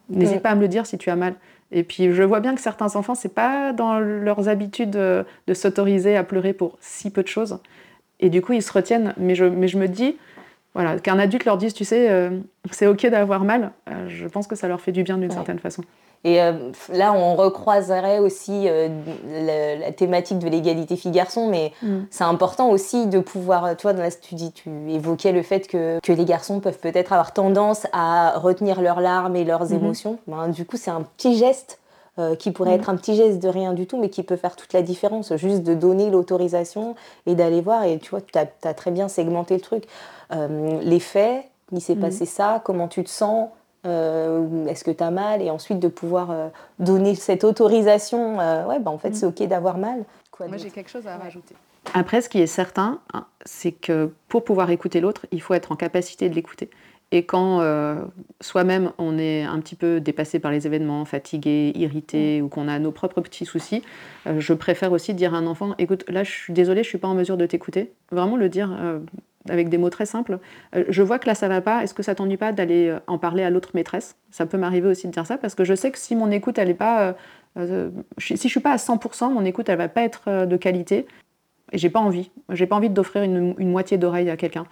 n'hésite 0.10 0.42
pas 0.42 0.50
à 0.50 0.56
me 0.56 0.62
le 0.62 0.68
dire 0.68 0.86
si 0.86 0.98
tu 0.98 1.10
as 1.10 1.16
mal. 1.16 1.36
Et 1.72 1.84
puis, 1.84 2.14
je 2.14 2.24
vois 2.24 2.40
bien 2.40 2.56
que 2.56 2.62
certains 2.62 2.96
enfants, 2.96 3.16
c'est 3.16 3.34
pas 3.34 3.74
dans 3.74 4.00
leurs 4.00 4.48
habitudes 4.50 4.92
de, 4.92 5.54
s'autoriser 5.54 6.16
à 6.16 6.24
pleurer 6.24 6.54
pour 6.54 6.78
si 6.80 7.12
peu 7.12 7.24
de 7.24 7.28
choses. 7.28 7.60
Et 8.20 8.30
du 8.30 8.42
coup, 8.42 8.54
ils 8.54 8.64
se 8.64 8.72
retiennent. 8.72 9.14
Mais 9.18 9.36
je, 9.36 9.46
mais 9.46 9.68
je 9.68 9.78
me 9.78 9.88
dis, 9.88 10.18
voilà, 10.78 11.00
qu'un 11.00 11.18
adulte 11.18 11.44
leur 11.46 11.58
dise, 11.58 11.74
tu 11.74 11.84
sais, 11.84 12.08
euh, 12.08 12.38
c'est 12.70 12.86
ok 12.86 13.08
d'avoir 13.08 13.44
mal, 13.44 13.72
je 14.08 14.28
pense 14.28 14.46
que 14.46 14.56
ça 14.56 14.68
leur 14.68 14.80
fait 14.80 14.92
du 14.92 15.02
bien 15.02 15.18
d'une 15.18 15.32
certaine 15.32 15.58
façon. 15.58 15.82
Et 16.24 16.40
euh, 16.40 16.52
là, 16.94 17.14
on 17.14 17.36
recroiserait 17.36 18.20
aussi 18.20 18.68
euh, 18.68 18.90
la, 19.80 19.92
thématique 19.92 20.38
de 20.38 20.48
l'égalité 20.48 20.96
filles-garçons, 20.96 21.48
mais 21.50 21.74
mm. 21.82 22.02
c'est 22.12 22.26
important 22.26 22.70
aussi 22.70 23.08
de 23.08 23.18
pouvoir, 23.20 23.76
toi, 23.76 23.94
dans 23.94 24.04
la 24.04 24.12
tu, 24.12 24.36
tu 24.54 24.70
évoquais 24.92 25.32
le 25.32 25.42
fait 25.42 25.68
que, 25.68 26.00
que 26.04 26.14
les 26.14 26.26
garçons 26.26 26.60
peuvent 26.60 26.78
peut-être 26.78 27.12
avoir 27.12 27.34
tendance 27.34 27.88
à 27.92 28.38
retenir 28.38 28.80
leurs 28.80 29.02
larmes 29.02 29.36
et 29.36 29.46
leurs 29.46 29.72
mm-hmm. 29.72 29.76
émotions. 29.76 30.20
Ben, 30.28 30.48
du 30.50 30.64
coup, 30.64 30.78
c'est 30.78 30.92
un 30.92 31.02
petit 31.02 31.38
geste 31.38 31.80
euh, 32.20 32.36
qui 32.36 32.50
pourrait 32.50 32.72
mm. 32.72 32.80
être 32.80 32.90
un 32.90 32.96
petit 32.96 33.16
geste 33.16 33.38
de 33.38 33.48
rien 33.48 33.74
du 33.74 33.86
tout, 33.86 34.00
mais 34.00 34.10
qui 34.10 34.24
peut 34.24 34.38
faire 34.38 34.56
toute 34.56 34.74
la 34.74 34.82
différence, 34.82 35.36
juste 35.36 35.62
de 35.62 35.76
donner 35.76 36.10
l'autorisation 36.10 36.96
et 37.28 37.36
d'aller 37.36 37.62
voir. 37.62 37.84
Et 37.84 38.00
tu 38.00 38.10
vois, 38.10 38.22
tu 38.22 38.40
as, 38.40 38.74
très 38.74 38.90
bien 38.90 39.08
segmenté 39.08 39.54
le 39.54 39.62
truc. 39.62 39.84
Les 40.32 41.00
faits, 41.00 41.46
il 41.72 41.82
s'est 41.82 41.96
mm. 41.96 42.02
passé 42.02 42.26
ça, 42.26 42.62
comment 42.64 42.88
tu 42.88 43.04
te 43.04 43.10
sens 43.10 43.50
euh, 43.86 44.66
est-ce 44.68 44.84
que 44.84 44.92
tu 44.92 45.04
as 45.04 45.12
mal 45.12 45.42
Et 45.42 45.50
ensuite 45.50 45.80
de 45.80 45.88
pouvoir 45.88 46.32
euh, 46.32 46.50
donner 46.80 47.16
cette 47.16 47.44
autorisation, 47.44 48.40
euh, 48.40 48.66
ouais, 48.66 48.80
bah, 48.80 48.92
en 48.92 48.98
fait, 48.98 49.12
mm. 49.12 49.14
c'est 49.14 49.26
OK 49.26 49.42
d'avoir 49.44 49.78
mal. 49.78 50.04
Moi, 50.40 50.58
j'ai 50.58 50.70
quelque 50.70 50.90
chose 50.90 51.08
à 51.08 51.18
rajouter. 51.18 51.56
Après, 51.94 52.22
ce 52.22 52.30
qui 52.30 52.40
est 52.40 52.48
certain, 52.48 53.00
hein, 53.14 53.26
c'est 53.46 53.72
que 53.72 54.12
pour 54.28 54.44
pouvoir 54.44 54.70
écouter 54.70 55.00
l'autre, 55.00 55.26
il 55.32 55.42
faut 55.42 55.54
être 55.54 55.72
en 55.72 55.76
capacité 55.76 56.30
de 56.30 56.36
l'écouter. 56.36 56.70
Et 57.12 57.24
quand 57.24 57.62
soi-même 58.42 58.92
on 58.98 59.18
est 59.18 59.44
un 59.44 59.58
petit 59.62 59.76
peu 59.76 60.02
dépassé 60.02 60.40
par 60.40 60.52
les 60.52 60.68
événements, 60.68 61.06
fatigué, 61.06 61.72
irrité, 61.74 62.42
mm. 62.42 62.46
ou 62.46 62.50
qu'on 62.50 62.68
a 62.68 62.78
nos 62.78 62.92
propres 62.92 63.22
petits 63.22 63.46
soucis, 63.46 63.82
je 64.26 64.54
préfère 64.54 64.92
aussi 64.92 65.14
dire 65.14 65.34
à 65.34 65.38
un 65.38 65.48
enfant 65.48 65.74
écoute, 65.78 66.04
là 66.10 66.24
je 66.24 66.32
suis 66.32 66.54
désolée, 66.54 66.84
je 66.84 66.90
suis 66.90 66.98
pas 66.98 67.08
en 67.08 67.16
mesure 67.16 67.38
de 67.38 67.46
t'écouter. 67.46 67.94
Vraiment 68.12 68.36
le 68.36 68.50
dire 68.50 68.78
avec 69.50 69.70
des 69.70 69.78
mots 69.78 69.90
très 69.90 70.06
simples. 70.06 70.40
Euh, 70.76 70.84
je 70.90 71.02
vois 71.02 71.20
que 71.20 71.28
là, 71.28 71.36
ça 71.36 71.48
va 71.48 71.62
pas. 71.62 71.84
Est-ce 71.84 71.94
que 71.94 72.04
ça 72.04 72.16
t'ennuie 72.16 72.38
pas 72.38 72.52
d'aller 72.52 72.88
euh, 72.88 73.00
en 73.08 73.18
parler 73.18 73.44
à 73.44 73.50
l'autre 73.50 73.72
maîtresse? 73.74 74.16
Ça 74.32 74.46
peut 74.46 74.58
m'arriver 74.58 74.88
aussi 74.88 75.08
de 75.08 75.12
dire 75.12 75.26
ça 75.26 75.38
parce 75.38 75.56
que 75.56 75.64
je 75.64 75.76
sais 75.76 75.92
que 75.92 75.98
si 75.98 76.16
mon 76.16 76.32
écoute, 76.32 76.58
elle 76.58 76.70
est 76.70 76.74
pas, 76.74 77.16
euh, 77.58 77.90
si 78.18 78.36
je 78.36 78.48
suis 78.48 78.60
pas 78.60 78.72
à 78.72 78.78
100%, 78.78 79.32
mon 79.32 79.46
écoute, 79.46 79.70
elle 79.70 79.78
va 79.78 79.88
pas 79.88 80.02
être 80.02 80.46
de 80.46 80.58
qualité. 80.58 81.08
Et 81.72 81.78
j'ai 81.78 81.90
pas 81.90 82.00
envie. 82.00 82.32
J'ai 82.50 82.66
pas 82.66 82.76
envie 82.76 82.90
d'offrir 82.90 83.24
une, 83.24 83.54
moitié 83.60 83.98
d'oreille 83.98 84.30
à 84.30 84.38
quelqu'un. 84.38 84.66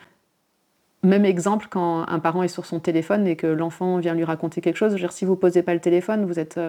Même 1.04 1.26
exemple 1.26 1.68
quand 1.70 2.08
un 2.08 2.20
parent 2.20 2.42
est 2.42 2.48
sur 2.48 2.66
son 2.66 2.80
téléphone 2.80 3.28
et 3.28 3.36
que 3.36 3.48
l'enfant 3.48 3.98
vient 3.98 4.16
lui 4.16 4.24
raconter 4.24 4.62
quelque 4.62 4.78
chose. 4.78 4.92
Je 4.92 4.96
veux 4.96 5.02
dire, 5.02 5.12
si 5.12 5.26
vous 5.26 5.36
posez 5.36 5.62
pas 5.62 5.74
le 5.74 5.80
téléphone, 5.80 6.26
vous 6.26 6.40
êtes 6.40 6.60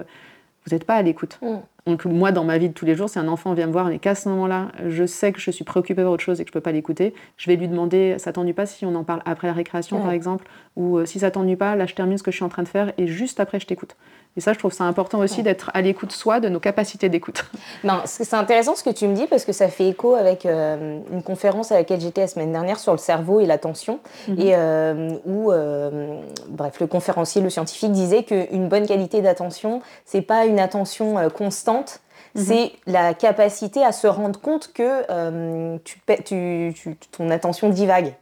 vous 0.66 0.74
n'êtes 0.74 0.84
pas 0.84 0.94
à 0.94 1.02
l'écoute. 1.02 1.38
Mm. 1.42 1.56
Donc 1.86 2.04
moi, 2.04 2.32
dans 2.32 2.42
ma 2.42 2.58
vie 2.58 2.68
de 2.68 2.74
tous 2.74 2.84
les 2.84 2.96
jours, 2.96 3.08
si 3.08 3.18
un 3.18 3.28
enfant 3.28 3.54
vient 3.54 3.68
me 3.68 3.72
voir 3.72 3.88
et 3.90 4.00
qu'à 4.00 4.16
ce 4.16 4.28
moment-là, 4.28 4.72
je 4.88 5.06
sais 5.06 5.32
que 5.32 5.40
je 5.40 5.52
suis 5.52 5.64
préoccupée 5.64 6.02
par 6.02 6.10
autre 6.10 6.24
chose 6.24 6.40
et 6.40 6.44
que 6.44 6.48
je 6.48 6.52
ne 6.52 6.54
peux 6.54 6.60
pas 6.60 6.72
l'écouter, 6.72 7.14
je 7.36 7.48
vais 7.48 7.54
lui 7.54 7.68
demander, 7.68 8.16
ça 8.18 8.32
t'ennuie 8.32 8.52
pas 8.52 8.66
si 8.66 8.84
on 8.84 8.94
en 8.96 9.04
parle 9.04 9.22
après 9.24 9.46
la 9.46 9.52
récréation, 9.52 10.00
par 10.00 10.10
exemple, 10.10 10.46
ou 10.74 10.98
euh, 10.98 11.06
si 11.06 11.20
ça 11.20 11.30
t'ennuie 11.30 11.54
pas, 11.54 11.76
là, 11.76 11.86
je 11.86 11.94
termine 11.94 12.18
ce 12.18 12.24
que 12.24 12.32
je 12.32 12.36
suis 12.36 12.44
en 12.44 12.48
train 12.48 12.64
de 12.64 12.68
faire 12.68 12.92
et 12.98 13.06
juste 13.06 13.38
après, 13.38 13.60
je 13.60 13.66
t'écoute. 13.66 13.96
Et 14.36 14.40
ça, 14.40 14.52
je 14.52 14.58
trouve 14.58 14.72
ça 14.72 14.84
important 14.84 15.18
aussi 15.18 15.42
d'être 15.42 15.70
à 15.72 15.80
l'écoute 15.80 16.12
soi, 16.12 16.40
de 16.40 16.48
nos 16.48 16.60
capacités 16.60 17.08
d'écoute. 17.08 17.46
c'est 18.04 18.34
intéressant 18.34 18.74
ce 18.74 18.82
que 18.82 18.90
tu 18.90 19.06
me 19.08 19.14
dis 19.14 19.26
parce 19.26 19.44
que 19.44 19.52
ça 19.52 19.68
fait 19.68 19.88
écho 19.88 20.14
avec 20.14 20.44
euh, 20.44 21.00
une 21.10 21.22
conférence 21.22 21.72
à 21.72 21.76
laquelle 21.76 22.00
j'étais 22.00 22.22
la 22.22 22.28
semaine 22.28 22.52
dernière 22.52 22.78
sur 22.78 22.92
le 22.92 22.98
cerveau 22.98 23.40
et 23.40 23.46
l'attention, 23.46 24.00
mhm. 24.28 24.40
et 24.40 24.54
euh, 24.54 25.10
où, 25.24 25.52
euh, 25.52 26.20
bref, 26.48 26.80
le 26.80 26.86
conférencier, 26.86 27.40
le 27.40 27.50
scientifique 27.50 27.92
disait 27.92 28.24
qu'une 28.24 28.68
bonne 28.68 28.86
qualité 28.86 29.22
d'attention, 29.22 29.80
c'est 30.04 30.22
pas 30.22 30.44
une 30.44 30.60
attention 30.60 31.16
constante, 31.30 32.00
mhm. 32.36 32.44
c'est 32.44 32.72
la 32.86 33.14
capacité 33.14 33.82
à 33.84 33.92
se 33.92 34.06
rendre 34.06 34.40
compte 34.40 34.72
que 34.72 35.78
tu, 35.78 36.84
ton 37.10 37.30
attention 37.30 37.68
divague. 37.68 38.14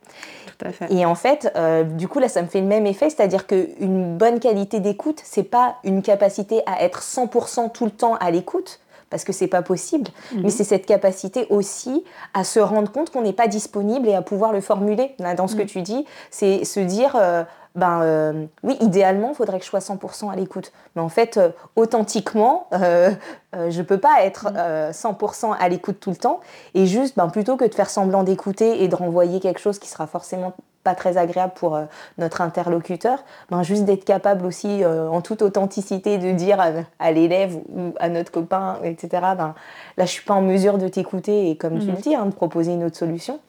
Et 0.91 1.05
en 1.05 1.15
fait, 1.15 1.53
euh, 1.57 1.83
du 1.83 2.09
coup, 2.09 2.19
là, 2.19 2.29
ça 2.29 2.43
me 2.43 2.47
fait 2.47 2.61
le 2.61 2.67
même 2.67 2.87
effet, 2.87 3.11
c'est-à-dire 3.11 3.47
qu'une 3.47 4.17
bonne 4.17 4.41
qualité 4.41 4.81
d'écoute, 4.81 5.21
c'est 5.23 5.43
pas 5.43 5.77
une 5.85 6.03
capacité 6.03 6.63
à 6.67 6.83
être 6.83 7.03
100% 7.03 7.73
tout 7.73 7.85
le 7.85 7.91
temps 7.91 8.15
à 8.17 8.31
l'écoute, 8.31 8.81
parce 9.15 9.23
que 9.23 9.33
c'est 9.33 9.47
pas 9.47 9.63
possible, 9.63 10.11
mhm. 10.33 10.43
mais 10.43 10.51
c'est 10.51 10.65
cette 10.65 10.87
capacité 10.87 11.47
aussi 11.49 12.03
à 12.35 12.43
se 12.43 12.59
rendre 12.59 12.91
compte 12.91 13.11
qu'on 13.11 13.23
n'est 13.23 13.33
pas 13.33 13.47
disponible 13.47 14.09
et 14.09 14.15
à 14.17 14.23
pouvoir 14.23 14.53
le 14.53 14.61
formuler. 14.61 15.15
dans 15.37 15.47
ce 15.47 15.55
que 15.55 15.63
mhm. 15.63 15.69
tu 15.69 15.83
dis, 15.83 16.05
c'est 16.33 16.65
se 16.65 16.81
dire. 16.81 17.15
Euh, 17.15 17.45
ben 17.77 18.03
euh, 18.03 18.47
oui, 18.63 18.77
idéalement, 18.81 19.31
il 19.31 19.35
faudrait 19.35 19.59
que 19.59 19.65
je 19.65 19.69
sois 19.71 19.81
100% 19.81 20.33
à 20.33 20.37
l'écoute. 20.37 20.73
Mais 20.95 21.03
en 21.03 21.09
fait, 21.09 21.37
euh, 21.37 21.51
authentiquement, 21.75 22.69
euh, 22.73 23.11
je 23.53 23.79
ne 23.79 23.83
peux 23.85 23.99
pas 23.99 24.23
être 24.23 24.47
100% 24.93 25.57
à 25.59 25.69
l'écoute 25.69 25.99
tout 25.99 26.11
le 26.11 26.17
temps. 26.17 26.41
Et 26.75 26.87
juste, 26.87 27.17
ben, 27.17 27.29
plutôt 27.29 27.57
que 27.57 27.65
de 27.65 27.75
faire 27.75 27.91
semblant 27.91 28.23
d'écouter 28.23 28.83
et 28.83 28.89
de 28.89 28.95
renvoyer 28.95 29.41
quelque 29.41 29.61
chose 29.61 29.81
qui 29.81 29.89
sera 29.89 30.07
forcément 30.07 30.55
pas 30.85 30.95
très 30.95 31.17
agréable 31.17 31.53
pour 31.57 31.79
notre 32.19 32.41
interlocuteur, 32.41 33.25
ben, 33.51 33.63
juste 33.63 33.85
d'être 33.85 34.05
capable 34.05 34.47
aussi, 34.47 34.85
en 34.85 35.21
toute 35.21 35.43
authenticité, 35.43 36.19
de 36.19 36.31
dire 36.33 36.59
à, 36.99 37.13
l'élève 37.13 37.57
ou 37.75 37.95
à 37.99 38.09
notre 38.09 38.31
copain, 38.31 38.79
etc., 38.85 39.09
ben, 39.37 39.37
là, 39.37 39.55
je 39.99 40.03
ne 40.03 40.07
suis 40.07 40.25
pas 40.25 40.35
en 40.35 40.43
mesure 40.43 40.79
de 40.79 40.89
t'écouter 40.89 41.51
et 41.51 41.57
comme 41.57 41.79
tu 41.79 41.87
mhm. 41.87 41.95
le 41.95 42.01
dis, 42.01 42.15
hein, 42.15 42.27
de 42.27 42.35
proposer 42.35 42.73
une 42.73 42.85
autre 42.85 42.97
solution. 42.97 43.41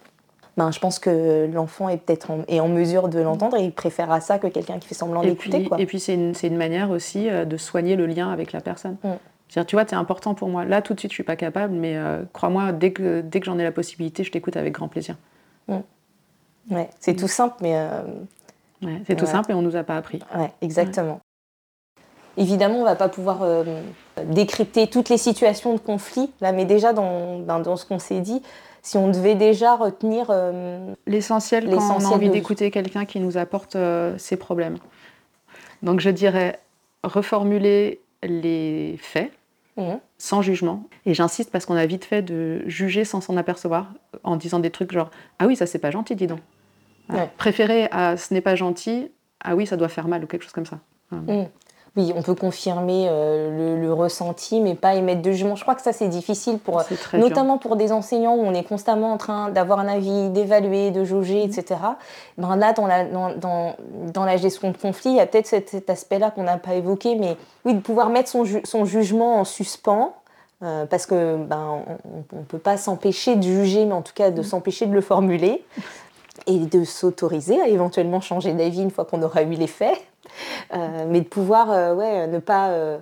Ben, 0.57 0.71
je 0.71 0.79
pense 0.79 0.99
que 0.99 1.49
l'enfant 1.51 1.89
est 1.89 1.97
peut-être 1.97 2.31
en, 2.31 2.39
est 2.47 2.61
en 2.61 2.69
mesure 2.69 3.09
de 3.09 3.19
l'entendre 3.19 3.57
et 3.57 3.65
il 3.65 3.73
préférera 3.73 4.21
ça 4.21 4.39
que 4.39 4.47
quelqu'un 4.47 4.79
qui 4.79 4.87
fait 4.87 4.95
semblant 4.95 5.21
d'écouter. 5.21 5.67
Et 5.77 5.85
puis 5.85 5.99
c'est 5.99 6.13
une, 6.13 6.33
une, 6.41 6.55
manière 6.55 6.91
aussi 6.91 7.29
euh, 7.29 7.43
de 7.43 7.57
soigner 7.57 7.95
le 7.97 8.05
lien 8.05 8.31
avec 8.31 8.53
la 8.53 8.61
personne. 8.61 8.95
Mm. 9.03 9.09
dire 9.49 9.65
tu 9.65 9.75
vois, 9.75 9.83
tu 9.83 9.93
es 9.93 9.97
important 9.97 10.33
pour 10.33 10.47
moi. 10.47 10.63
Là, 10.63 10.81
tout 10.81 10.93
de 10.93 10.99
suite, 10.99 11.11
je 11.11 11.15
suis 11.15 11.23
pas 11.23 11.35
capable, 11.35 11.73
mais 11.73 11.97
euh, 11.97 12.23
crois-moi, 12.31 12.71
dès 12.71 12.91
que, 12.93 13.19
dès 13.19 13.41
que 13.41 13.47
j'en 13.47 13.59
ai 13.59 13.63
la 13.63 13.73
possibilité, 13.73 14.23
je 14.23 14.31
t'écoute 14.31 14.55
avec 14.55 14.73
grand 14.73 14.87
plaisir. 14.87 15.17
Ouais, 16.69 16.89
c'est 16.99 17.15
tout 17.15 17.27
simple, 17.27 17.55
mais. 17.61 17.75
Euh, 17.75 18.01
ouais, 18.83 19.01
c'est 19.07 19.15
tout 19.15 19.25
simple 19.25 19.51
et 19.51 19.53
on 19.53 19.61
nous 19.61 19.75
a 19.75 19.83
pas 19.83 19.97
appris. 19.97 20.19
Ouais, 20.35 20.51
exactement. 20.61 21.19
Évidemment, 22.37 22.79
on 22.79 22.83
va 22.83 22.95
pas 22.95 23.07
pouvoir 23.07 23.63
décrypter 24.25 24.87
toutes 24.87 25.07
les 25.07 25.17
situations 25.17 25.73
de 25.73 25.79
conflit, 25.79 26.29
là, 26.41 26.51
mais 26.51 26.65
déjà 26.65 26.91
dans, 26.91 27.39
ben, 27.39 27.61
dans 27.61 27.77
ce 27.77 27.85
qu'on 27.85 27.99
s'est 27.99 28.19
dit, 28.19 28.41
si 28.85 28.97
on 28.97 29.09
devait 29.09 29.33
déjà 29.33 29.75
retenir 29.75 30.27
euh, 30.29 30.93
l'essentiel 31.07 31.67
quand 31.71 31.97
on 31.97 32.05
a 32.05 32.07
envie 32.07 32.29
d'écouter 32.29 32.69
quelqu'un 32.69 33.05
qui 33.05 33.19
nous 33.19 33.35
apporte 33.35 33.75
euh, 33.75 34.15
ses 34.19 34.37
problèmes. 34.37 34.77
Donc 35.81 35.99
je 35.99 36.11
dirais 36.11 36.59
reformuler 37.03 37.99
les 38.21 38.95
faits, 39.01 39.31
mmh. 39.77 39.95
sans 40.19 40.43
jugement. 40.43 40.83
Et 41.07 41.15
j'insiste 41.15 41.51
parce 41.51 41.65
qu'on 41.65 41.75
a 41.75 41.85
vite 41.87 42.05
fait 42.05 42.21
de 42.21 42.61
juger 42.67 43.05
sans 43.05 43.21
s'en 43.21 43.37
apercevoir 43.37 43.91
en 44.23 44.35
disant 44.35 44.59
des 44.59 44.69
trucs 44.69 44.91
genre 44.91 45.09
Ah 45.39 45.47
oui, 45.47 45.55
ça 45.55 45.65
c'est 45.65 45.79
pas 45.79 45.91
gentil, 45.91 46.15
dis 46.15 46.27
donc. 46.27 46.39
Préférer 47.37 47.87
à 47.91 48.17
ce 48.17 48.33
n'est 48.33 48.41
pas 48.41 48.55
gentil, 48.55 49.11
ah 49.43 49.55
oui, 49.55 49.67
ça 49.67 49.77
doit 49.77 49.89
faire 49.89 50.07
mal 50.07 50.23
ou 50.23 50.27
quelque 50.27 50.43
chose 50.43 50.53
comme 50.53 50.65
ça. 50.65 50.79
Mmh. 51.11 51.43
Oui, 51.97 52.11
on 52.13 52.21
peut 52.21 52.35
confirmer 52.35 53.07
euh, 53.07 53.79
le, 53.79 53.93
ressenti, 53.93 54.59
mais 54.59 54.75
pas 54.75 54.95
émettre 54.95 55.21
de 55.21 55.31
jugement. 55.31 55.55
Je 55.55 55.61
crois 55.61 55.75
que 55.75 55.81
ça, 55.81 55.93
c'est 55.93 56.09
difficile, 56.09 56.59
pour, 56.59 56.83
notamment 57.13 57.57
pour 57.57 57.77
des 57.77 57.93
enseignants 57.93 58.35
où 58.35 58.41
on 58.41 58.53
est 58.53 58.63
constamment 58.63 59.13
en 59.13 59.17
train 59.17 59.49
d'avoir 59.49 59.79
un 59.79 59.87
avis, 59.87 60.29
d'évaluer, 60.29 60.91
de 60.91 61.05
jauger, 61.05 61.43
etc. 61.43 61.79
Ben 62.37 62.57
là, 62.57 62.73
dans 62.73 62.85
la, 62.85 63.05
dans, 63.05 63.75
dans, 64.13 64.25
la 64.25 64.35
gestion 64.35 64.71
de 64.71 64.77
conflit, 64.77 65.11
il 65.11 65.15
y 65.15 65.19
a 65.21 65.25
peut-être 65.25 65.47
cet, 65.47 65.89
aspect-là 65.89 66.31
qu'on 66.31 66.43
n'a 66.43 66.57
pas 66.57 66.73
évoqué, 66.73 67.15
mais 67.15 67.37
oui, 67.63 67.73
de 67.73 67.79
pouvoir 67.79 68.09
mettre 68.09 68.29
son, 68.29 68.43
son 68.65 68.83
jugement 68.83 69.39
en 69.39 69.45
suspens. 69.45 70.15
Euh, 70.63 70.85
parce 70.85 71.05
que 71.05 71.35
ben, 71.35 71.83
on 72.31 72.37
ne 72.37 72.43
peut 72.43 72.57
pas 72.57 72.77
s'empêcher 72.77 73.35
de 73.35 73.43
juger, 73.43 73.85
mais 73.85 73.93
en 73.93 74.01
tout 74.01 74.13
cas 74.15 74.31
de 74.31 74.39
mm. 74.39 74.45
s'empêcher 74.45 74.85
de 74.85 74.93
le 74.93 75.01
formuler 75.01 75.63
et 76.47 76.59
de 76.59 76.83
s'autoriser 76.83 77.61
à 77.61 77.67
éventuellement 77.67 78.21
changer 78.21 78.53
d'avis 78.53 78.81
une 78.81 78.91
fois 78.91 79.05
qu'on 79.05 79.21
aura 79.21 79.43
eu 79.43 79.51
les 79.51 79.67
faits. 79.67 79.97
Euh, 80.73 81.05
mais 81.07 81.21
de 81.21 81.27
pouvoir 81.27 81.71
euh, 81.71 81.93
ouais, 81.93 82.27
ne 82.27 82.39
pas, 82.39 82.69
euh, 82.69 82.97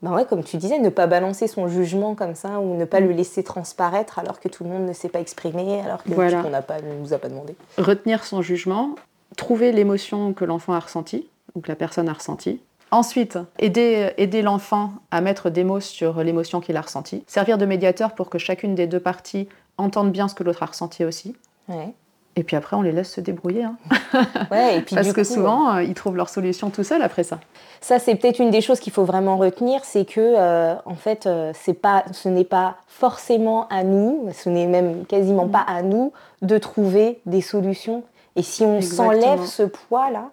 ben 0.00 0.12
ouais, 0.12 0.24
comme 0.24 0.44
tu 0.44 0.56
disais, 0.56 0.78
ne 0.78 0.88
pas 0.88 1.06
balancer 1.06 1.48
son 1.48 1.68
jugement 1.68 2.14
comme 2.14 2.34
ça 2.34 2.60
ou 2.60 2.76
ne 2.76 2.84
pas 2.84 3.00
le 3.00 3.10
laisser 3.10 3.42
transparaître 3.42 4.18
alors 4.20 4.40
que 4.40 4.48
tout 4.48 4.64
le 4.64 4.70
monde 4.70 4.86
ne 4.86 4.92
s'est 4.92 5.08
pas 5.08 5.20
exprimé, 5.20 5.80
alors 5.80 6.02
que 6.04 6.14
voilà. 6.14 6.42
qu'on 6.42 6.48
ne 6.48 7.00
nous 7.00 7.12
a 7.12 7.18
pas 7.18 7.28
demandé. 7.28 7.56
Retenir 7.76 8.24
son 8.24 8.40
jugement, 8.40 8.94
trouver 9.36 9.72
l'émotion 9.72 10.32
que 10.32 10.44
l'enfant 10.44 10.72
a 10.72 10.80
ressentie 10.80 11.28
ou 11.54 11.60
que 11.60 11.68
la 11.68 11.76
personne 11.76 12.08
a 12.08 12.12
ressentie. 12.12 12.62
Ensuite, 12.92 13.38
aider, 13.58 14.12
aider 14.16 14.42
l'enfant 14.42 14.92
à 15.10 15.20
mettre 15.20 15.50
des 15.50 15.64
mots 15.64 15.80
sur 15.80 16.22
l'émotion 16.22 16.60
qu'il 16.60 16.76
a 16.76 16.80
ressentie. 16.80 17.24
Servir 17.26 17.58
de 17.58 17.66
médiateur 17.66 18.14
pour 18.14 18.30
que 18.30 18.38
chacune 18.38 18.76
des 18.76 18.86
deux 18.86 19.00
parties 19.00 19.48
entende 19.76 20.12
bien 20.12 20.28
ce 20.28 20.34
que 20.34 20.44
l'autre 20.44 20.62
a 20.62 20.66
ressenti 20.66 21.04
aussi. 21.04 21.34
Ouais. 21.68 21.92
Et 22.38 22.42
puis 22.42 22.54
après, 22.54 22.76
on 22.76 22.82
les 22.82 22.92
laisse 22.92 23.10
se 23.10 23.20
débrouiller. 23.20 23.64
Hein. 23.64 23.76
Ouais, 24.50 24.78
et 24.78 24.80
puis 24.82 24.94
Parce 24.94 25.12
que 25.12 25.24
souvent, 25.24 25.76
euh, 25.76 25.82
ils 25.82 25.94
trouvent 25.94 26.16
leur 26.16 26.28
solution 26.28 26.70
tout 26.70 26.84
seuls 26.84 27.02
après 27.02 27.24
ça. 27.24 27.40
Ça, 27.80 27.98
c'est 27.98 28.14
peut-être 28.14 28.38
une 28.38 28.50
des 28.50 28.60
choses 28.60 28.78
qu'il 28.80 28.92
faut 28.92 29.04
vraiment 29.04 29.36
retenir, 29.36 29.84
c'est 29.84 30.04
que, 30.04 30.20
euh, 30.20 30.74
en 30.84 30.94
fait, 30.94 31.26
euh, 31.26 31.52
pas, 31.82 32.04
ce 32.12 32.28
n'est 32.28 32.44
pas 32.44 32.76
forcément 32.86 33.66
à 33.68 33.82
nous, 33.82 34.28
ce 34.32 34.48
n'est 34.48 34.66
même 34.66 35.04
quasiment 35.06 35.48
pas 35.48 35.64
à 35.66 35.82
nous 35.82 36.12
de 36.42 36.58
trouver 36.58 37.20
des 37.26 37.40
solutions. 37.40 38.04
Et 38.36 38.42
si 38.42 38.62
on 38.64 38.80
s'enlève 38.80 39.44
ce 39.44 39.62
poids-là, 39.64 40.30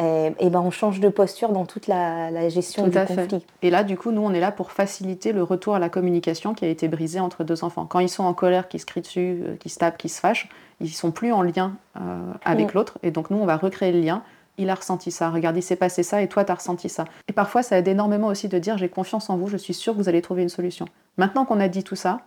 et, 0.00 0.32
eh 0.38 0.48
ben 0.48 0.60
on 0.60 0.70
change 0.70 1.00
de 1.00 1.08
posture 1.08 1.48
dans 1.48 1.66
toute 1.66 1.88
la, 1.88 2.48
gestion 2.48 2.86
du 2.86 2.96
conflit. 2.96 3.44
Et 3.62 3.70
là, 3.70 3.82
du 3.82 3.96
coup, 3.96 4.12
nous, 4.12 4.22
on 4.22 4.32
est 4.32 4.40
là 4.40 4.52
pour 4.52 4.70
faciliter 4.70 5.32
le 5.32 5.42
retour 5.42 5.74
à 5.74 5.80
la 5.80 5.88
communication 5.88 6.54
qui 6.54 6.64
a 6.64 6.68
été 6.68 6.86
brisée 6.86 7.18
entre 7.18 7.42
deux 7.42 7.64
enfants. 7.64 7.84
Quand 7.84 7.98
ils 7.98 8.08
sont 8.08 8.22
en 8.22 8.32
colère, 8.32 8.68
qui 8.68 8.78
se 8.78 8.86
crient 8.86 9.00
dessus, 9.00 9.42
qui 9.58 9.68
se 9.68 9.78
tapent, 9.78 9.98
qui 9.98 10.08
se 10.08 10.20
fâchent, 10.20 10.48
ils 10.80 10.90
sont 10.90 11.10
plus 11.10 11.32
en 11.32 11.42
lien 11.42 11.72
euh, 11.96 12.32
avec 12.44 12.74
l'autre. 12.74 12.98
Et 13.02 13.10
donc 13.10 13.30
nous, 13.30 13.38
on 13.38 13.46
va 13.46 13.56
recréer 13.56 13.92
le 13.92 14.00
lien. 14.00 14.22
Il 14.58 14.70
a 14.70 14.74
ressenti 14.74 15.10
ça, 15.10 15.30
regardez, 15.30 15.60
c'est 15.60 15.76
passé 15.76 16.02
ça, 16.02 16.20
et 16.20 16.28
toi, 16.28 16.44
tu 16.44 16.50
as 16.50 16.56
ressenti 16.56 16.88
ça. 16.88 17.04
Et 17.28 17.32
parfois, 17.32 17.62
ça 17.62 17.78
aide 17.78 17.86
énormément 17.86 18.26
aussi 18.26 18.48
de 18.48 18.58
dire, 18.58 18.76
j'ai 18.76 18.88
confiance 18.88 19.30
en 19.30 19.36
vous, 19.36 19.46
je 19.46 19.56
suis 19.56 19.74
sûre 19.74 19.92
que 19.92 19.98
vous 19.98 20.08
allez 20.08 20.20
trouver 20.20 20.42
une 20.42 20.48
solution. 20.48 20.86
Maintenant 21.16 21.44
qu'on 21.44 21.60
a 21.60 21.68
dit 21.68 21.84
tout 21.84 21.94
ça, 21.94 22.22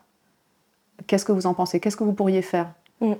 qu'est-ce 1.08 1.26
que 1.26 1.34
vous 1.34 1.46
en 1.46 1.54
pensez? 1.54 1.82
Qu'est-ce 1.82 1.98
que 1.98 2.06
vous 2.06 2.14
pourriez 2.14 2.42
faire? 2.42 2.72
Mm. 3.02 3.14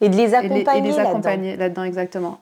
Et 0.00 0.08
de 0.08 0.16
les 0.16 0.34
accompagner, 0.34 0.78
et 0.78 0.92
les, 0.92 0.98
accompagner 0.98 1.56
là-dedans. 1.56 1.82
exactement. 1.82 2.40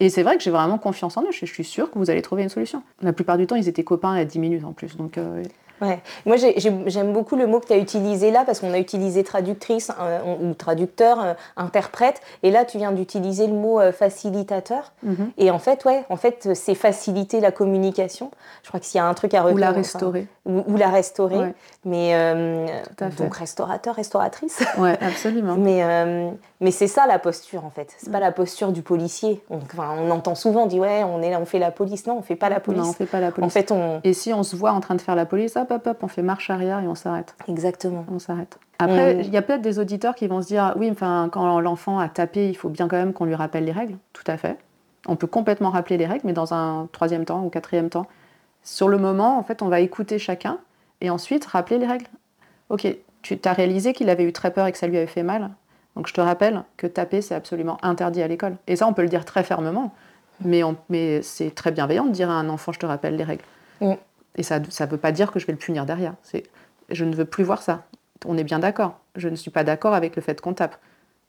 Et 0.00 0.08
c'est 0.08 0.22
vrai 0.22 0.38
que 0.38 0.42
j'ai 0.42 0.50
vraiment 0.50 0.78
confiance 0.78 1.18
en 1.18 1.22
eux, 1.22 1.32
je, 1.32 1.44
suis 1.44 1.64
sûre 1.64 1.90
que 1.90 1.98
vous 1.98 2.10
allez 2.10 2.22
trouver 2.22 2.42
une 2.42 2.48
solution. 2.48 2.82
La 3.02 3.12
plupart 3.12 3.36
du 3.36 3.46
temps, 3.46 3.56
ils 3.56 3.68
étaient 3.68 3.84
copains 3.84 4.14
à 4.14 4.24
10 4.24 4.38
minutes 4.38 4.64
en 4.64 4.72
plus. 4.72 4.96
Donc, 4.96 5.18
euh, 5.18 5.44
Ouais. 5.82 6.00
Moi, 6.26 6.36
j'aime 6.36 7.12
beaucoup 7.12 7.34
le 7.34 7.46
mot 7.48 7.58
que 7.58 7.66
tu 7.66 7.72
as 7.72 7.78
utilisé 7.78 8.30
là, 8.30 8.44
parce 8.46 8.60
qu'on 8.60 8.72
a 8.72 8.78
utilisé 8.78 9.24
traductrice 9.24 9.90
euh, 10.00 10.20
ou 10.40 10.54
traducteur, 10.54 11.20
euh, 11.20 11.34
interprète, 11.56 12.20
et 12.44 12.52
là, 12.52 12.64
tu 12.64 12.78
viens 12.78 12.92
d'utiliser 12.92 13.48
le 13.48 13.54
mot 13.54 13.80
euh, 13.80 13.90
facilitateur. 13.90 14.92
Mhm. 15.02 15.32
Et 15.38 15.50
en 15.50 15.58
fait, 15.58 15.84
ouais, 15.84 16.04
en 16.08 16.16
fait, 16.16 16.50
c'est 16.54 16.76
faciliter 16.76 17.40
la 17.40 17.50
communication. 17.50 18.30
Je 18.62 18.68
crois 18.68 18.78
que 18.78 18.86
s'il 18.86 18.98
y 18.98 19.00
a 19.00 19.06
un 19.06 19.14
truc 19.14 19.34
à 19.34 19.42
retenir... 19.42 19.56
Ou 19.56 19.60
la 19.60 19.70
restaurer. 19.72 20.26
ou, 20.46 20.76
la 20.76 20.88
restaurer. 20.88 21.52
Mais 21.84 22.14
donc 23.18 23.36
restaurateur, 23.36 23.96
restauratrice. 23.96 24.62
Ouais, 24.78 24.96
absolument. 25.00 25.56
mais 25.56 25.82
mais 26.62 26.70
c'est 26.70 26.86
ça 26.86 27.06
la 27.08 27.18
posture 27.18 27.64
en 27.64 27.70
fait. 27.70 27.92
C'est 27.98 28.12
pas 28.12 28.20
la 28.20 28.30
posture 28.30 28.70
du 28.70 28.82
policier. 28.82 29.42
On, 29.50 29.56
enfin, 29.56 29.96
on 29.98 30.10
entend 30.10 30.36
souvent 30.36 30.66
dit 30.66 30.78
ouais, 30.78 31.02
on 31.02 31.20
est 31.20 31.30
là, 31.30 31.40
on 31.40 31.44
fait 31.44 31.58
la 31.58 31.72
police. 31.72 32.06
Non, 32.06 32.18
on 32.18 32.22
fait 32.22 32.36
pas 32.36 32.48
la 32.48 32.60
police. 32.60 32.82
Non, 32.82 32.90
on 32.90 32.92
fait 32.92 33.06
pas 33.06 33.18
la 33.18 33.32
police. 33.32 33.46
En 33.46 33.50
fait, 33.50 33.72
on. 33.72 34.00
Et 34.04 34.12
si 34.12 34.32
on 34.32 34.44
se 34.44 34.54
voit 34.54 34.70
en 34.70 34.80
train 34.80 34.94
de 34.94 35.00
faire 35.00 35.16
la 35.16 35.26
police, 35.26 35.56
hop, 35.56 35.71
hop, 35.72 35.86
hop, 35.86 35.98
on 36.02 36.08
fait 36.08 36.22
marche 36.22 36.50
arrière 36.50 36.80
et 36.80 36.86
on 36.86 36.94
s'arrête. 36.94 37.34
Exactement. 37.48 38.04
On 38.10 38.18
s'arrête. 38.18 38.58
Après, 38.78 39.20
il 39.20 39.30
y 39.30 39.36
a 39.36 39.42
peut-être 39.42 39.62
des 39.62 39.78
auditeurs 39.78 40.14
qui 40.14 40.26
vont 40.26 40.42
se 40.42 40.48
dire 40.48 40.74
oui, 40.76 40.90
enfin, 40.90 41.28
quand 41.30 41.60
l'enfant 41.60 41.98
a 41.98 42.08
tapé, 42.08 42.48
il 42.48 42.54
faut 42.54 42.68
bien 42.68 42.88
quand 42.88 42.96
même 42.96 43.12
qu'on 43.12 43.24
lui 43.24 43.34
rappelle 43.34 43.64
les 43.64 43.72
règles. 43.72 43.96
Tout 44.12 44.24
à 44.26 44.36
fait. 44.36 44.58
On 45.06 45.16
peut 45.16 45.26
complètement 45.26 45.70
rappeler 45.70 45.96
les 45.96 46.06
règles, 46.06 46.22
mais 46.24 46.32
dans 46.32 46.54
un 46.54 46.88
troisième 46.92 47.24
temps 47.24 47.44
ou 47.44 47.48
quatrième 47.48 47.90
temps. 47.90 48.06
Sur 48.62 48.88
le 48.88 48.98
moment, 48.98 49.38
en 49.38 49.42
fait, 49.42 49.62
on 49.62 49.68
va 49.68 49.80
écouter 49.80 50.18
chacun 50.18 50.58
et 51.00 51.10
ensuite 51.10 51.44
rappeler 51.44 51.78
les 51.78 51.86
règles. 51.86 52.06
Ok, 52.70 52.86
tu 53.22 53.38
as 53.44 53.52
réalisé 53.52 53.92
qu'il 53.92 54.08
avait 54.10 54.24
eu 54.24 54.32
très 54.32 54.52
peur 54.52 54.66
et 54.66 54.72
que 54.72 54.78
ça 54.78 54.86
lui 54.86 54.96
avait 54.96 55.06
fait 55.06 55.22
mal. 55.22 55.50
Donc 55.96 56.06
je 56.06 56.14
te 56.14 56.20
rappelle 56.20 56.62
que 56.76 56.86
taper, 56.86 57.20
c'est 57.20 57.34
absolument 57.34 57.78
interdit 57.82 58.22
à 58.22 58.28
l'école. 58.28 58.56
Et 58.66 58.76
ça, 58.76 58.86
on 58.86 58.92
peut 58.92 59.02
le 59.02 59.08
dire 59.08 59.24
très 59.24 59.42
fermement, 59.42 59.92
mais, 60.44 60.62
mais 60.88 61.22
c'est 61.22 61.54
très 61.54 61.70
bienveillant 61.70 62.06
de 62.06 62.10
dire 62.12 62.30
à 62.30 62.34
un 62.34 62.48
enfant, 62.48 62.72
je 62.72 62.78
te 62.78 62.86
rappelle 62.86 63.16
les 63.16 63.24
règles. 63.24 63.44
Mm. 63.80 63.92
Et 64.36 64.42
ça 64.42 64.60
ne 64.60 64.86
veut 64.86 64.98
pas 64.98 65.12
dire 65.12 65.30
que 65.32 65.38
je 65.38 65.46
vais 65.46 65.52
le 65.52 65.58
punir 65.58 65.86
derrière. 65.86 66.14
Je 66.90 67.04
ne 67.04 67.14
veux 67.14 67.24
plus 67.24 67.44
voir 67.44 67.62
ça. 67.62 67.84
On 68.24 68.38
est 68.38 68.44
bien 68.44 68.58
d'accord. 68.58 69.00
Je 69.16 69.28
ne 69.28 69.36
suis 69.36 69.50
pas 69.50 69.64
d'accord 69.64 69.94
avec 69.94 70.16
le 70.16 70.22
fait 70.22 70.40
qu'on 70.40 70.54
tape 70.54 70.76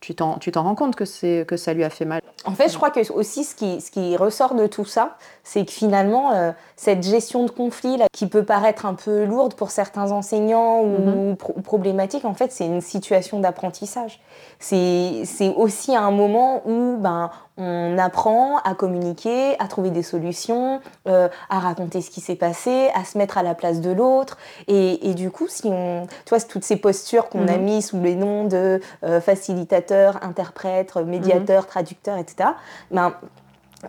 tu 0.03 0.15
t'en, 0.15 0.63
rends 0.63 0.75
compte 0.75 0.95
que, 0.95 1.43
que 1.43 1.55
ça 1.55 1.73
lui 1.73 1.83
a 1.85 1.89
fait 1.89 2.03
mal. 2.03 2.21
En 2.43 2.51
fait, 2.51 2.67
je 2.67 2.75
crois 2.75 2.91
que 2.91 3.11
aussi 3.13 3.45
ce 3.45 3.55
qui, 3.55 3.79
ce 3.79 3.89
qui 3.89 4.17
ressort 4.17 4.53
de 4.53 4.67
tout 4.67 4.83
ça, 4.83 5.17
c'est 5.43 5.63
que 5.63 5.71
finalement, 5.71 6.33
euh, 6.33 6.51
cette 6.75 7.03
gestion 7.03 7.45
de 7.45 7.51
conflit 7.51 7.95
là, 7.95 8.07
qui 8.11 8.27
peut 8.27 8.43
paraître 8.43 8.85
un 8.85 8.95
peu 8.95 9.23
lourde 9.23 9.53
pour 9.53 9.71
certains 9.71 10.11
enseignants 10.11 10.81
ou, 10.81 11.31
mhm. 11.31 11.35
problématique, 11.63 12.25
en 12.25 12.33
fait, 12.33 12.51
c'est 12.51 12.65
une 12.65 12.81
situation 12.81 13.39
d'apprentissage. 13.39 14.19
C'est, 14.59 15.23
aussi 15.55 15.95
un 15.95 16.11
moment 16.11 16.67
où 16.67 16.97
ben, 16.97 17.31
on 17.57 17.97
apprend 17.97 18.57
à 18.59 18.73
communiquer, 18.73 19.55
à 19.59 19.67
trouver 19.67 19.91
des 19.91 20.01
solutions, 20.01 20.81
euh, 21.07 21.29
à 21.49 21.59
raconter 21.59 22.01
ce 22.01 22.09
qui 22.09 22.21
s'est 22.21 22.35
passé, 22.35 22.89
à 22.95 23.05
se 23.05 23.17
mettre 23.17 23.37
à 23.37 23.43
la 23.43 23.53
place 23.53 23.81
de 23.81 23.91
l'autre. 23.91 24.37
Et, 24.67 25.13
du 25.13 25.29
coup, 25.29 25.47
si 25.47 25.67
on, 25.67 26.07
tu 26.25 26.29
vois, 26.29 26.39
toutes 26.41 26.63
ces 26.63 26.77
postures 26.77 27.29
qu'on 27.29 27.47
a 27.47 27.57
mhm. 27.57 27.63
mises 27.63 27.87
sous 27.87 28.01
les 28.01 28.15
noms 28.15 28.45
de 28.45 28.81
euh, 29.03 29.21
facilitateur, 29.21 30.23
interprète, 30.23 30.95
médiateur, 30.95 31.63
mhm. 31.63 31.69
traducteur, 31.69 32.17
etc. 32.17 32.49
Ben, 32.91 33.13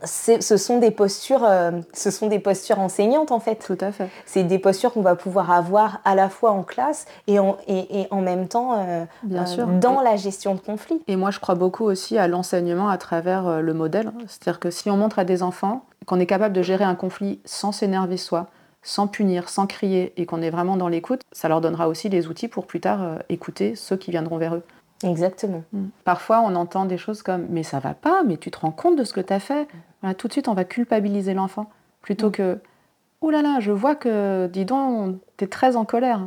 ce 0.03 0.57
sont 0.57 0.79
des 0.79 0.91
postures, 0.91 1.45
euh, 1.45 1.71
ce 1.93 2.11
sont 2.11 2.27
des 2.27 2.39
postures 2.39 2.79
enseignantes 2.79 3.33
en 3.33 3.41
fait. 3.41 3.57
Tout 3.57 3.79
à 3.81 3.93
fait. 3.93 4.09
C'est 4.27 4.45
des 4.45 4.59
postures 4.59 4.93
qu'on 4.93 5.03
va 5.03 5.15
pouvoir 5.15 5.51
avoir 5.51 6.01
à 6.05 6.15
la 6.15 6.29
fois 6.29 6.51
en 6.51 6.63
classe 6.63 7.07
et 7.27 7.39
en, 7.39 7.57
et, 7.69 8.07
en 8.11 8.21
même 8.21 8.49
temps 8.49 8.79
euh, 8.79 9.05
Bien 9.23 9.47
sûr. 9.47 9.69
Euh, 9.69 9.79
dans 9.79 10.01
la 10.01 10.17
gestion 10.17 10.55
de 10.55 10.61
conflits. 10.61 11.03
Et 11.07 11.17
moi, 11.17 11.31
je 11.31 11.41
crois 11.41 11.55
beaucoup 11.55 11.85
aussi 11.85 12.19
à 12.19 12.29
l'enseignement 12.29 12.89
à 12.89 12.99
travers 12.99 13.63
le 13.63 13.75
modèle. 13.75 14.13
C'est-à-dire 14.27 14.61
que 14.61 14.71
si 14.71 14.91
on 14.91 14.97
montre 14.97 15.19
à 15.19 15.25
des 15.25 15.43
enfants 15.43 15.85
qu'on 16.07 16.21
est 16.21 16.27
capable 16.27 16.55
de 16.55 16.63
gérer 16.63 16.85
un 16.85 16.95
conflit 16.95 17.41
sans 17.45 17.73
s'énerver 17.73 18.17
soi, 18.17 18.49
sans 18.83 19.07
punir, 19.07 19.49
sans 19.49 19.67
crier, 19.67 20.13
et 20.17 20.27
qu'on 20.27 20.43
est 20.43 20.51
vraiment 20.51 20.77
dans 20.77 20.89
l'écoute, 20.89 21.23
ça 21.33 21.49
leur 21.49 21.61
donnera 21.61 21.89
aussi 21.89 22.09
les 22.09 22.27
outils 22.27 22.49
pour 22.49 22.67
plus 22.67 22.81
tard 22.81 23.19
écouter 23.31 23.75
ceux 23.75 23.97
qui 23.97 24.11
viendront 24.11 24.37
vers 24.37 24.57
eux. 24.57 24.63
Exactement. 25.03 25.65
Mm. 25.73 25.87
Parfois, 26.05 26.41
on 26.41 26.55
entend 26.55 26.85
des 26.85 26.99
choses 26.99 27.23
comme 27.23 27.47
Mais 27.51 27.63
ça 27.63 27.79
va 27.81 27.95
pas, 27.95 28.23
mais 28.25 28.37
tu 28.37 28.51
te 28.51 28.59
rends 28.59 28.71
compte 28.71 28.97
de 28.97 29.05
ce 29.05 29.13
que 29.13 29.21
tu 29.21 29.33
as 29.33 29.41
fait. 29.41 29.69
tout 30.19 30.29
de 30.29 30.33
suite, 30.33 30.49
on 30.49 30.55
va 30.55 30.65
culpabiliser 30.65 31.35
l'enfant. 31.35 31.71
Plutôt 32.03 32.29
mm. 32.29 32.33
que 32.33 32.59
Oh 33.21 33.31
là 33.31 33.41
là, 33.41 33.59
je 33.59 33.73
vois 33.73 33.95
que, 33.95 34.49
dis 34.53 34.67
donc, 34.67 35.17
tu 35.39 35.45
es 35.45 35.49
très 35.49 35.77
en 35.77 35.85
colère. 35.85 36.21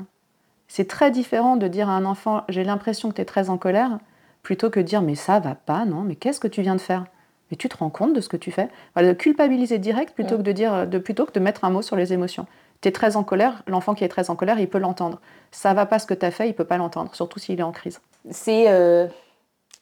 C'est 0.67 0.87
très 0.87 1.11
différent 1.11 1.55
de 1.55 1.67
dire 1.67 1.89
à 1.89 1.93
un 1.93 2.05
enfant 2.05 2.43
J'ai 2.49 2.63
l'impression 2.63 3.09
que 3.09 3.15
tu 3.15 3.21
es 3.21 3.25
très 3.25 3.49
en 3.49 3.57
colère, 3.57 3.99
plutôt 4.41 4.69
que 4.69 4.79
de 4.79 4.85
dire 4.85 5.01
Mais 5.01 5.15
ça 5.15 5.39
va 5.39 5.55
pas, 5.55 5.85
non, 5.85 6.01
mais 6.01 6.15
qu'est-ce 6.15 6.39
que 6.39 6.47
tu 6.47 6.61
viens 6.61 6.75
de 6.75 6.81
faire? 6.81 7.05
Mais 7.49 7.57
tu 7.57 7.69
te 7.69 7.77
rends 7.77 7.89
compte 7.89 8.13
de 8.13 8.19
ce 8.19 8.29
que 8.29 8.37
tu 8.37 8.51
fais? 8.51 8.69
Voilà, 8.93 9.09
De 9.09 9.13
culpabiliser 9.13 9.77
direct 9.77 10.13
plutôt, 10.13 10.37
que 10.37 10.41
de 10.41 10.51
dire, 10.51 10.87
de, 10.87 10.97
plutôt 10.97 11.25
que 11.25 11.31
de 11.31 11.39
mettre 11.39 11.63
un 11.63 11.69
mot 11.69 11.81
sur 11.81 11.95
les 11.95 12.13
émotions 12.13 12.45
tu 12.81 12.89
es 12.89 12.91
très 12.91 13.15
en 13.15 13.23
colère, 13.23 13.63
l'enfant 13.67 13.95
qui 13.95 14.03
est 14.03 14.09
très 14.09 14.29
en 14.29 14.35
colère, 14.35 14.59
il 14.59 14.69
peut 14.69 14.77
l'entendre. 14.77 15.19
Ça 15.51 15.73
va 15.73 15.85
pas 15.85 15.99
ce 15.99 16.05
que 16.05 16.13
tu 16.13 16.25
as 16.25 16.31
fait, 16.31 16.47
il 16.49 16.53
peut 16.53 16.65
pas 16.65 16.77
l'entendre, 16.77 17.13
surtout 17.15 17.39
s'il 17.39 17.59
est 17.59 17.63
en 17.63 17.71
crise. 17.71 18.01
C'est 18.29 18.65
euh, 18.69 19.07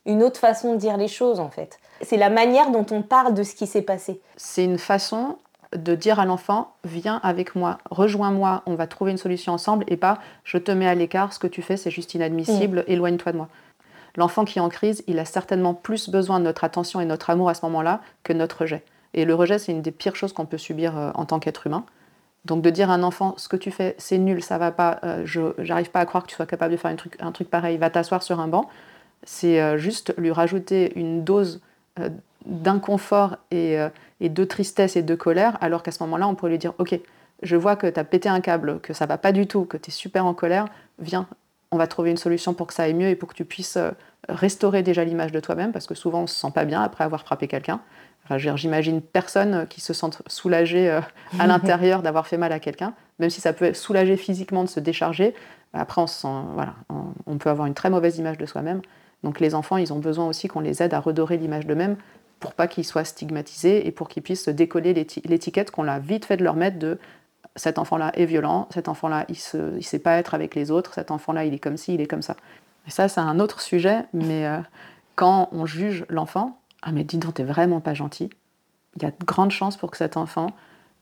une 0.06 0.24
autre 0.24 0.40
façon 0.40 0.74
de 0.74 0.78
dire 0.78 0.98
les 0.98 1.08
choses 1.08 1.40
en 1.40 1.50
fait. 1.50 1.80
C'est 2.02 2.18
la 2.18 2.30
manière 2.30 2.72
dont 2.72 2.86
on 2.92 3.02
parle 3.02 3.34
de 3.34 3.44
ce 3.44 3.56
qui 3.56 3.68
s'est 3.68 3.82
passé. 3.82 4.22
C'est 4.38 4.64
une 4.64 4.78
façon 4.78 5.38
de 5.74 5.96
dire 5.96 6.20
à 6.20 6.26
l'enfant 6.26 6.74
viens 6.84 7.20
avec 7.24 7.56
moi, 7.56 7.80
rejoins-moi, 7.90 8.64
on 8.66 8.76
va 8.76 8.88
trouver 8.88 9.12
une 9.12 9.18
solution 9.18 9.52
ensemble 9.52 9.84
et 9.88 9.98
pas 9.98 10.20
je 10.44 10.58
te 10.58 10.72
mets 10.72 10.88
à 10.88 10.96
l'écart, 10.96 11.34
ce 11.34 11.40
que 11.40 11.48
tu 11.48 11.62
fais 11.62 11.76
c'est 11.76 11.92
juste 11.92 12.14
inadmissible, 12.14 12.80
mm. 12.80 12.92
éloigne-toi 12.92 13.32
de 13.32 13.38
moi. 13.38 13.50
L'enfant 14.16 14.46
qui 14.46 14.60
est 14.60 14.62
en 14.62 14.70
crise, 14.70 15.04
il 15.08 15.20
a 15.20 15.26
certainement 15.26 15.74
plus 15.74 16.10
besoin 16.10 16.40
de 16.40 16.46
notre 16.46 16.64
attention 16.64 17.02
et 17.02 17.06
notre 17.06 17.30
amour 17.30 17.50
à 17.50 17.54
ce 17.54 17.66
moment-là 17.66 18.00
que 18.24 18.32
notre 18.32 18.62
rejet. 18.62 18.84
Et 19.14 19.26
le 19.26 19.36
rejet, 19.36 19.60
c'est 19.60 19.72
une 19.72 19.82
des 19.82 19.92
pires 19.92 20.16
choses 20.16 20.34
qu'on 20.34 20.46
peut 20.46 20.58
subir 20.58 20.98
euh, 20.98 21.12
en 21.16 21.26
tant 21.26 21.40
qu'être 21.40 21.68
humain. 21.68 21.86
Donc 22.46 22.62
de 22.62 22.70
dire 22.70 22.92
à 22.92 22.94
un 22.94 23.04
enfant, 23.04 23.34
ce 23.38 23.50
que 23.50 23.58
tu 23.58 23.72
fais, 23.72 23.96
c'est 23.98 24.20
nul, 24.20 24.44
ça 24.44 24.58
va 24.60 24.72
pas, 24.72 25.00
euh, 25.04 25.24
je 25.26 25.42
n'arrive 25.62 25.90
pas 25.90 26.00
à 26.00 26.06
croire 26.06 26.24
que 26.24 26.30
tu 26.30 26.36
sois 26.36 26.46
capable 26.46 26.72
de 26.74 26.78
faire 26.78 26.96
un 27.20 27.32
truc, 27.32 27.50
pareil, 27.50 27.78
va 27.78 27.90
t'asseoir 27.90 28.22
sur 28.22 28.40
un 28.40 28.48
banc, 28.48 28.70
c'est 29.24 29.60
euh, 29.60 29.78
juste 29.78 30.14
lui 30.20 30.32
rajouter 30.32 30.94
une 30.96 31.24
dose 31.24 31.60
euh, 32.00 32.10
d'inconfort 32.46 33.38
et, 33.50 33.78
et, 34.22 34.30
de 34.30 34.44
tristesse 34.44 34.96
et 34.96 35.02
de 35.02 35.16
colère, 35.16 35.58
alors 35.62 35.82
qu'à 35.82 35.90
ce 35.90 36.04
moment-là, 36.04 36.28
on 36.28 36.36
pourrait 36.36 36.52
lui 36.52 36.60
dire, 36.60 36.74
ok, 36.78 37.00
je 37.42 37.56
vois 37.56 37.76
que 37.76 37.88
tu 37.88 38.00
as 38.00 38.04
pété 38.04 38.30
un 38.30 38.40
câble, 38.40 38.80
que 38.82 38.94
ça 38.94 39.08
va 39.08 39.18
pas 39.18 39.32
du 39.32 39.48
tout, 39.48 39.66
que 39.66 39.78
tu 39.78 39.90
es 39.90 39.92
super 39.92 40.28
en 40.28 40.36
colère, 40.36 40.68
viens, 41.00 41.28
on 41.72 41.78
va 41.78 41.88
trouver 41.88 42.12
une 42.12 42.18
solution 42.18 42.54
pour 42.54 42.68
que 42.68 42.74
ça 42.74 42.84
aille 42.84 42.94
mieux 42.94 43.10
et 43.10 43.16
pour 43.16 43.30
que 43.30 43.34
tu 43.34 43.46
puisses 43.46 43.78
restaurer 44.30 44.84
déjà 44.84 45.04
l'image 45.04 45.32
de 45.32 45.40
toi-même, 45.40 45.72
parce 45.72 45.88
que 45.88 45.96
souvent 45.96 46.24
on 46.24 46.28
se 46.28 46.36
sent 46.36 46.52
pas 46.54 46.66
bien 46.66 46.82
après 46.82 47.04
avoir 47.04 47.22
frappé 47.22 47.48
quelqu'un. 47.48 47.82
J'imagine 48.38 49.02
personne 49.02 49.68
qui 49.68 49.82
se 49.82 49.94
sente 49.94 50.22
soulagé 50.28 50.90
euh, 50.90 51.02
à 51.38 51.48
l'intérieur 51.48 52.02
d'avoir 52.02 52.28
fait 52.28 52.38
mal 52.38 52.52
à 52.52 52.60
quelqu'un, 52.60 52.94
même 53.20 53.30
si 53.30 53.40
ça 53.40 53.54
peut 53.54 53.74
soulager 53.74 54.18
physiquement 54.18 54.64
de 54.64 54.70
se 54.70 54.80
décharger. 54.80 55.36
Après, 55.74 56.02
on, 56.02 56.08
sent, 56.08 56.28
voilà, 56.54 56.74
on, 57.28 57.38
peut 57.38 57.50
avoir 57.50 57.68
une 57.68 57.74
très 57.74 57.90
mauvaise 57.90 58.18
image 58.18 58.38
de 58.38 58.46
soi-même. 58.46 58.82
Donc 59.24 59.40
les 59.40 59.54
enfants, 59.54 59.78
ils 59.78 59.94
ont 59.94 60.00
besoin 60.00 60.28
aussi 60.28 60.48
qu'on 60.48 60.62
les 60.62 60.82
aide 60.82 60.94
à 60.94 61.00
redorer 61.00 61.38
l'image 61.38 61.68
d'eux-mêmes 61.68 61.98
pour 62.40 62.54
pas 62.54 62.68
qu'ils 62.68 62.86
soient 62.86 63.04
stigmatisés 63.04 63.88
et 63.88 63.92
pour 63.92 64.08
qu'ils 64.08 64.24
puissent 64.24 64.50
décoller 64.50 64.94
l'étiquette 64.94 65.72
qu'on 65.72 65.88
a 65.88 66.00
vite 66.00 66.26
fait 66.26 66.38
de 66.38 66.44
leur 66.44 66.56
mettre 66.56 66.80
de 66.80 66.98
cet 67.56 67.80
enfant-là 67.80 68.12
est 68.16 68.26
violent, 68.26 68.68
cet 68.74 68.90
enfant-là, 68.90 69.26
il 69.30 69.38
ne 69.76 69.82
sait 69.82 70.00
pas 70.00 70.18
être 70.18 70.34
avec 70.34 70.56
les 70.56 70.72
autres, 70.72 70.94
cet 70.94 71.12
enfant-là, 71.12 71.46
il 71.46 71.54
est 71.54 71.60
comme 71.60 71.78
ci, 71.78 71.94
il 71.94 72.02
est 72.02 72.08
comme 72.08 72.22
ça. 72.22 72.36
Et 72.88 72.92
ça, 72.92 73.08
c'est 73.08 73.22
un 73.22 73.40
autre 73.40 73.62
sujet, 73.62 74.06
mais 74.14 74.46
euh, 74.46 74.60
quand 75.16 75.50
on 75.52 75.66
juge 75.66 76.06
l'enfant, 76.10 76.60
ah 76.82 76.92
mais 76.92 77.04
dis 77.04 77.18
donc, 77.18 77.36
t'es 77.36 77.44
vraiment 77.44 77.80
pas 77.80 77.94
gentil. 77.94 78.30
Il 78.98 79.04
y 79.04 79.06
a 79.06 79.12
de 79.12 79.26
grandes 79.26 79.52
chances 79.52 79.78
pour 79.78 79.92
que 79.92 79.98
cet 79.98 80.18
enfant 80.18 80.52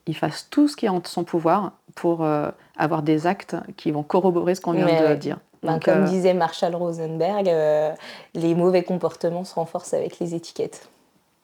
il 0.08 0.16
fasse 0.16 0.48
tout 0.50 0.68
ce 0.68 0.76
qui 0.76 0.86
est 0.86 0.89
en 0.89 1.02
son 1.04 1.24
pouvoir 1.24 1.74
pour 1.96 2.24
euh, 2.24 2.50
avoir 2.78 3.04
des 3.04 3.28
actes 3.28 3.56
qui 3.78 3.92
vont 3.92 4.04
corroborer 4.04 4.56
ce 4.56 4.62
qu'on 4.62 4.74
vient 4.74 4.86
de 4.86 5.16
dire. 5.16 5.39
Ben, 5.62 5.80
comme 5.80 6.04
euh, 6.04 6.08
disait 6.08 6.34
Marshall 6.34 6.76
Rosenberg, 6.76 7.48
euh, 7.48 7.94
les 8.34 8.54
mauvais 8.54 8.84
comportements 8.84 9.46
se 9.46 9.56
renforcent 9.56 9.94
avec 9.94 10.20
les 10.20 10.36
étiquettes. 10.36 10.89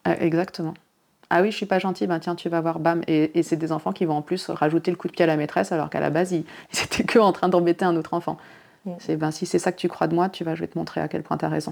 exactement. 0.06 0.74
Ah 1.30 1.42
oui, 1.42 1.52
je 1.52 1.58
suis 1.58 1.65
pas 1.68 1.78
gentil, 1.78 2.08
ben 2.08 2.20
tiens, 2.20 2.36
tu 2.36 2.50
vas 2.50 2.60
voir, 2.60 2.80
bam. 2.80 3.02
Et, 3.08 3.44
c'est 3.44 3.56
des 3.56 3.72
enfants 3.72 3.92
qui 3.92 4.06
vont 4.06 4.15
en 4.15 4.22
plus 4.22 4.50
rajouter 4.50 4.89
le 4.89 4.98
coup 4.98 5.08
de 5.08 5.13
pied 5.13 5.24
à 5.24 5.28
la 5.28 5.38
maîtresse, 5.38 5.72
alors 5.72 5.89
qu'à 5.89 6.00
la 6.00 6.10
base, 6.10 6.32
ils, 6.32 6.46
étaient 6.72 7.04
que 7.04 7.20
en 7.20 7.32
train 7.32 7.50
d'embêter 7.50 7.86
un 7.86 7.96
autre 7.96 8.13
enfant. 8.13 8.38
Mm. 8.86 8.92
C'est 9.00 9.15
ben 9.15 9.32
si 9.32 9.46
c'est 9.46 9.60
ça 9.60 9.72
que 9.72 9.78
tu 9.78 9.88
crois 9.88 10.08
de 10.08 10.15
moi, 10.15 10.30
tu 10.30 10.44
vas, 10.44 10.56
je 10.56 10.62
vais 10.62 10.68
te 10.68 10.78
montrer 10.78 11.02
à 11.02 11.08
quel 11.08 11.24
point 11.24 11.38
tu 11.38 11.46
as 11.46 11.50
raison. 11.50 11.72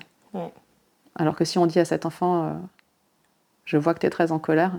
Alors 1.15 1.35
que 1.35 1.45
si 1.45 1.57
on 1.57 1.65
dit 1.65 1.79
à 1.79 1.85
cet 1.85 2.05
enfant, 2.05 2.45
euh, 2.45 2.53
je 3.65 3.77
vois 3.77 3.95
que 3.95 3.99
tu 3.99 4.05
es 4.05 4.09
très 4.11 4.31
en 4.31 4.37
colère, 4.37 4.73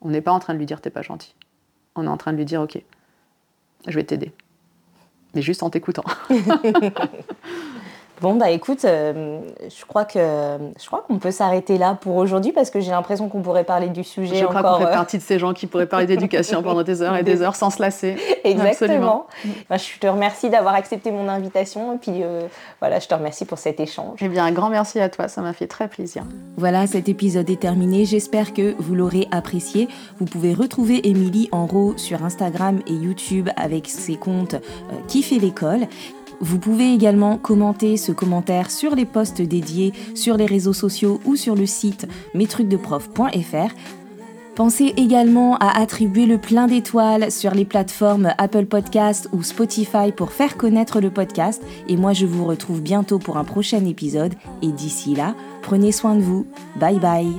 on 0.00 0.08
n'est 0.08 0.22
pas 0.22 0.32
en 0.32 0.38
train 0.38 0.54
de 0.54 0.58
lui 0.58 0.66
dire 0.66 0.80
t'es 0.80 0.88
pas 0.88 1.02
gentil. 1.02 1.34
On 1.94 2.06
est 2.06 2.08
en 2.08 2.16
train 2.16 2.32
de 2.32 2.38
lui 2.38 2.46
dire 2.46 2.62
ok, 2.62 2.82
je 3.86 3.94
vais 3.94 4.04
t'aider. 4.04 4.32
Mais 5.34 5.42
juste 5.42 5.62
en 5.62 5.68
t'écoutant. 5.68 6.04
Bon, 8.22 8.36
bah 8.36 8.50
écoute, 8.50 8.84
euh, 8.84 9.40
je 9.68 9.84
crois 9.84 10.04
que 10.04 10.20
je 10.20 10.86
crois 10.86 11.04
qu'on 11.08 11.18
peut 11.18 11.32
s'arrêter 11.32 11.76
là 11.76 11.98
pour 12.00 12.14
aujourd'hui 12.14 12.52
parce 12.52 12.70
que 12.70 12.78
j'ai 12.78 12.92
l'impression 12.92 13.28
qu'on 13.28 13.42
pourrait 13.42 13.64
parler 13.64 13.88
du 13.88 14.04
sujet 14.04 14.36
je 14.36 14.44
encore. 14.44 14.52
Je 14.52 14.58
crois 14.58 14.72
qu'on 14.74 14.84
fait 14.84 14.90
euh, 14.92 14.94
partie 14.94 15.18
de 15.18 15.22
ces 15.24 15.40
gens 15.40 15.52
qui 15.52 15.66
pourraient 15.66 15.88
parler 15.88 16.06
d'éducation 16.06 16.62
pendant 16.62 16.84
des 16.84 17.02
heures 17.02 17.16
et 17.16 17.24
des 17.24 17.42
heures 17.42 17.56
sans 17.56 17.70
se 17.70 17.82
lasser. 17.82 18.16
Exactement. 18.44 19.26
Bah, 19.68 19.76
je 19.76 19.98
te 19.98 20.06
remercie 20.06 20.50
d'avoir 20.50 20.76
accepté 20.76 21.10
mon 21.10 21.28
invitation 21.28 21.94
et 21.94 21.98
puis 21.98 22.22
euh, 22.22 22.42
voilà, 22.78 23.00
je 23.00 23.08
te 23.08 23.14
remercie 23.14 23.44
pour 23.44 23.58
cet 23.58 23.80
échange. 23.80 24.20
Eh 24.22 24.28
bien, 24.28 24.44
un 24.44 24.52
grand 24.52 24.70
merci 24.70 25.00
à 25.00 25.08
toi, 25.08 25.26
ça 25.26 25.42
m'a 25.42 25.52
fait 25.52 25.66
très 25.66 25.88
plaisir. 25.88 26.22
Voilà, 26.56 26.86
cet 26.86 27.08
épisode 27.08 27.50
est 27.50 27.60
terminé. 27.60 28.04
J'espère 28.04 28.54
que 28.54 28.76
vous 28.78 28.94
l'aurez 28.94 29.26
apprécié. 29.32 29.88
Vous 30.20 30.26
pouvez 30.26 30.54
retrouver 30.54 31.08
Émilie 31.08 31.48
en 31.50 31.66
row 31.66 31.94
sur 31.96 32.24
Instagram 32.24 32.82
et 32.86 32.92
YouTube 32.92 33.48
avec 33.56 33.88
ses 33.88 34.14
comptes 34.14 34.54
Qui 35.08 35.24
fait 35.24 35.40
l'école 35.40 35.88
vous 36.42 36.58
pouvez 36.58 36.92
également 36.92 37.38
commenter 37.38 37.96
ce 37.96 38.10
commentaire 38.10 38.70
sur 38.70 38.96
les 38.96 39.04
posts 39.04 39.40
dédiés 39.40 39.92
sur 40.16 40.36
les 40.36 40.44
réseaux 40.44 40.72
sociaux 40.72 41.20
ou 41.24 41.36
sur 41.36 41.54
le 41.54 41.66
site 41.66 42.08
mestrucsdeprof.fr. 42.34 43.72
Pensez 44.56 44.92
également 44.96 45.56
à 45.58 45.80
attribuer 45.80 46.26
le 46.26 46.38
plein 46.38 46.66
d'étoiles 46.66 47.30
sur 47.30 47.54
les 47.54 47.64
plateformes 47.64 48.34
Apple 48.38 48.66
Podcast 48.66 49.28
ou 49.32 49.44
Spotify 49.44 50.10
pour 50.14 50.32
faire 50.32 50.56
connaître 50.56 51.00
le 51.00 51.10
podcast. 51.10 51.62
Et 51.88 51.96
moi, 51.96 52.12
je 52.12 52.26
vous 52.26 52.44
retrouve 52.44 52.82
bientôt 52.82 53.20
pour 53.20 53.36
un 53.36 53.44
prochain 53.44 53.84
épisode. 53.86 54.34
Et 54.62 54.72
d'ici 54.72 55.14
là, 55.14 55.36
prenez 55.62 55.92
soin 55.92 56.16
de 56.16 56.22
vous. 56.22 56.46
Bye 56.74 56.98
bye. 56.98 57.32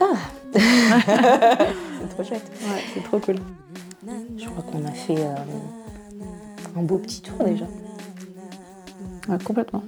Ah. 0.00 0.16
c'est 0.54 2.08
trop 2.10 2.24
chouette. 2.24 2.50
c'est 2.92 3.04
trop 3.04 3.20
cool. 3.20 3.36
Je 4.36 4.44
crois 4.48 4.62
qu'on 4.62 4.84
a 4.84 4.92
fait 4.92 5.18
euh, 5.18 5.34
un 6.76 6.82
beau 6.82 6.98
petit 6.98 7.22
tour 7.22 7.44
déjà. 7.44 7.66
complètement. 9.44 9.82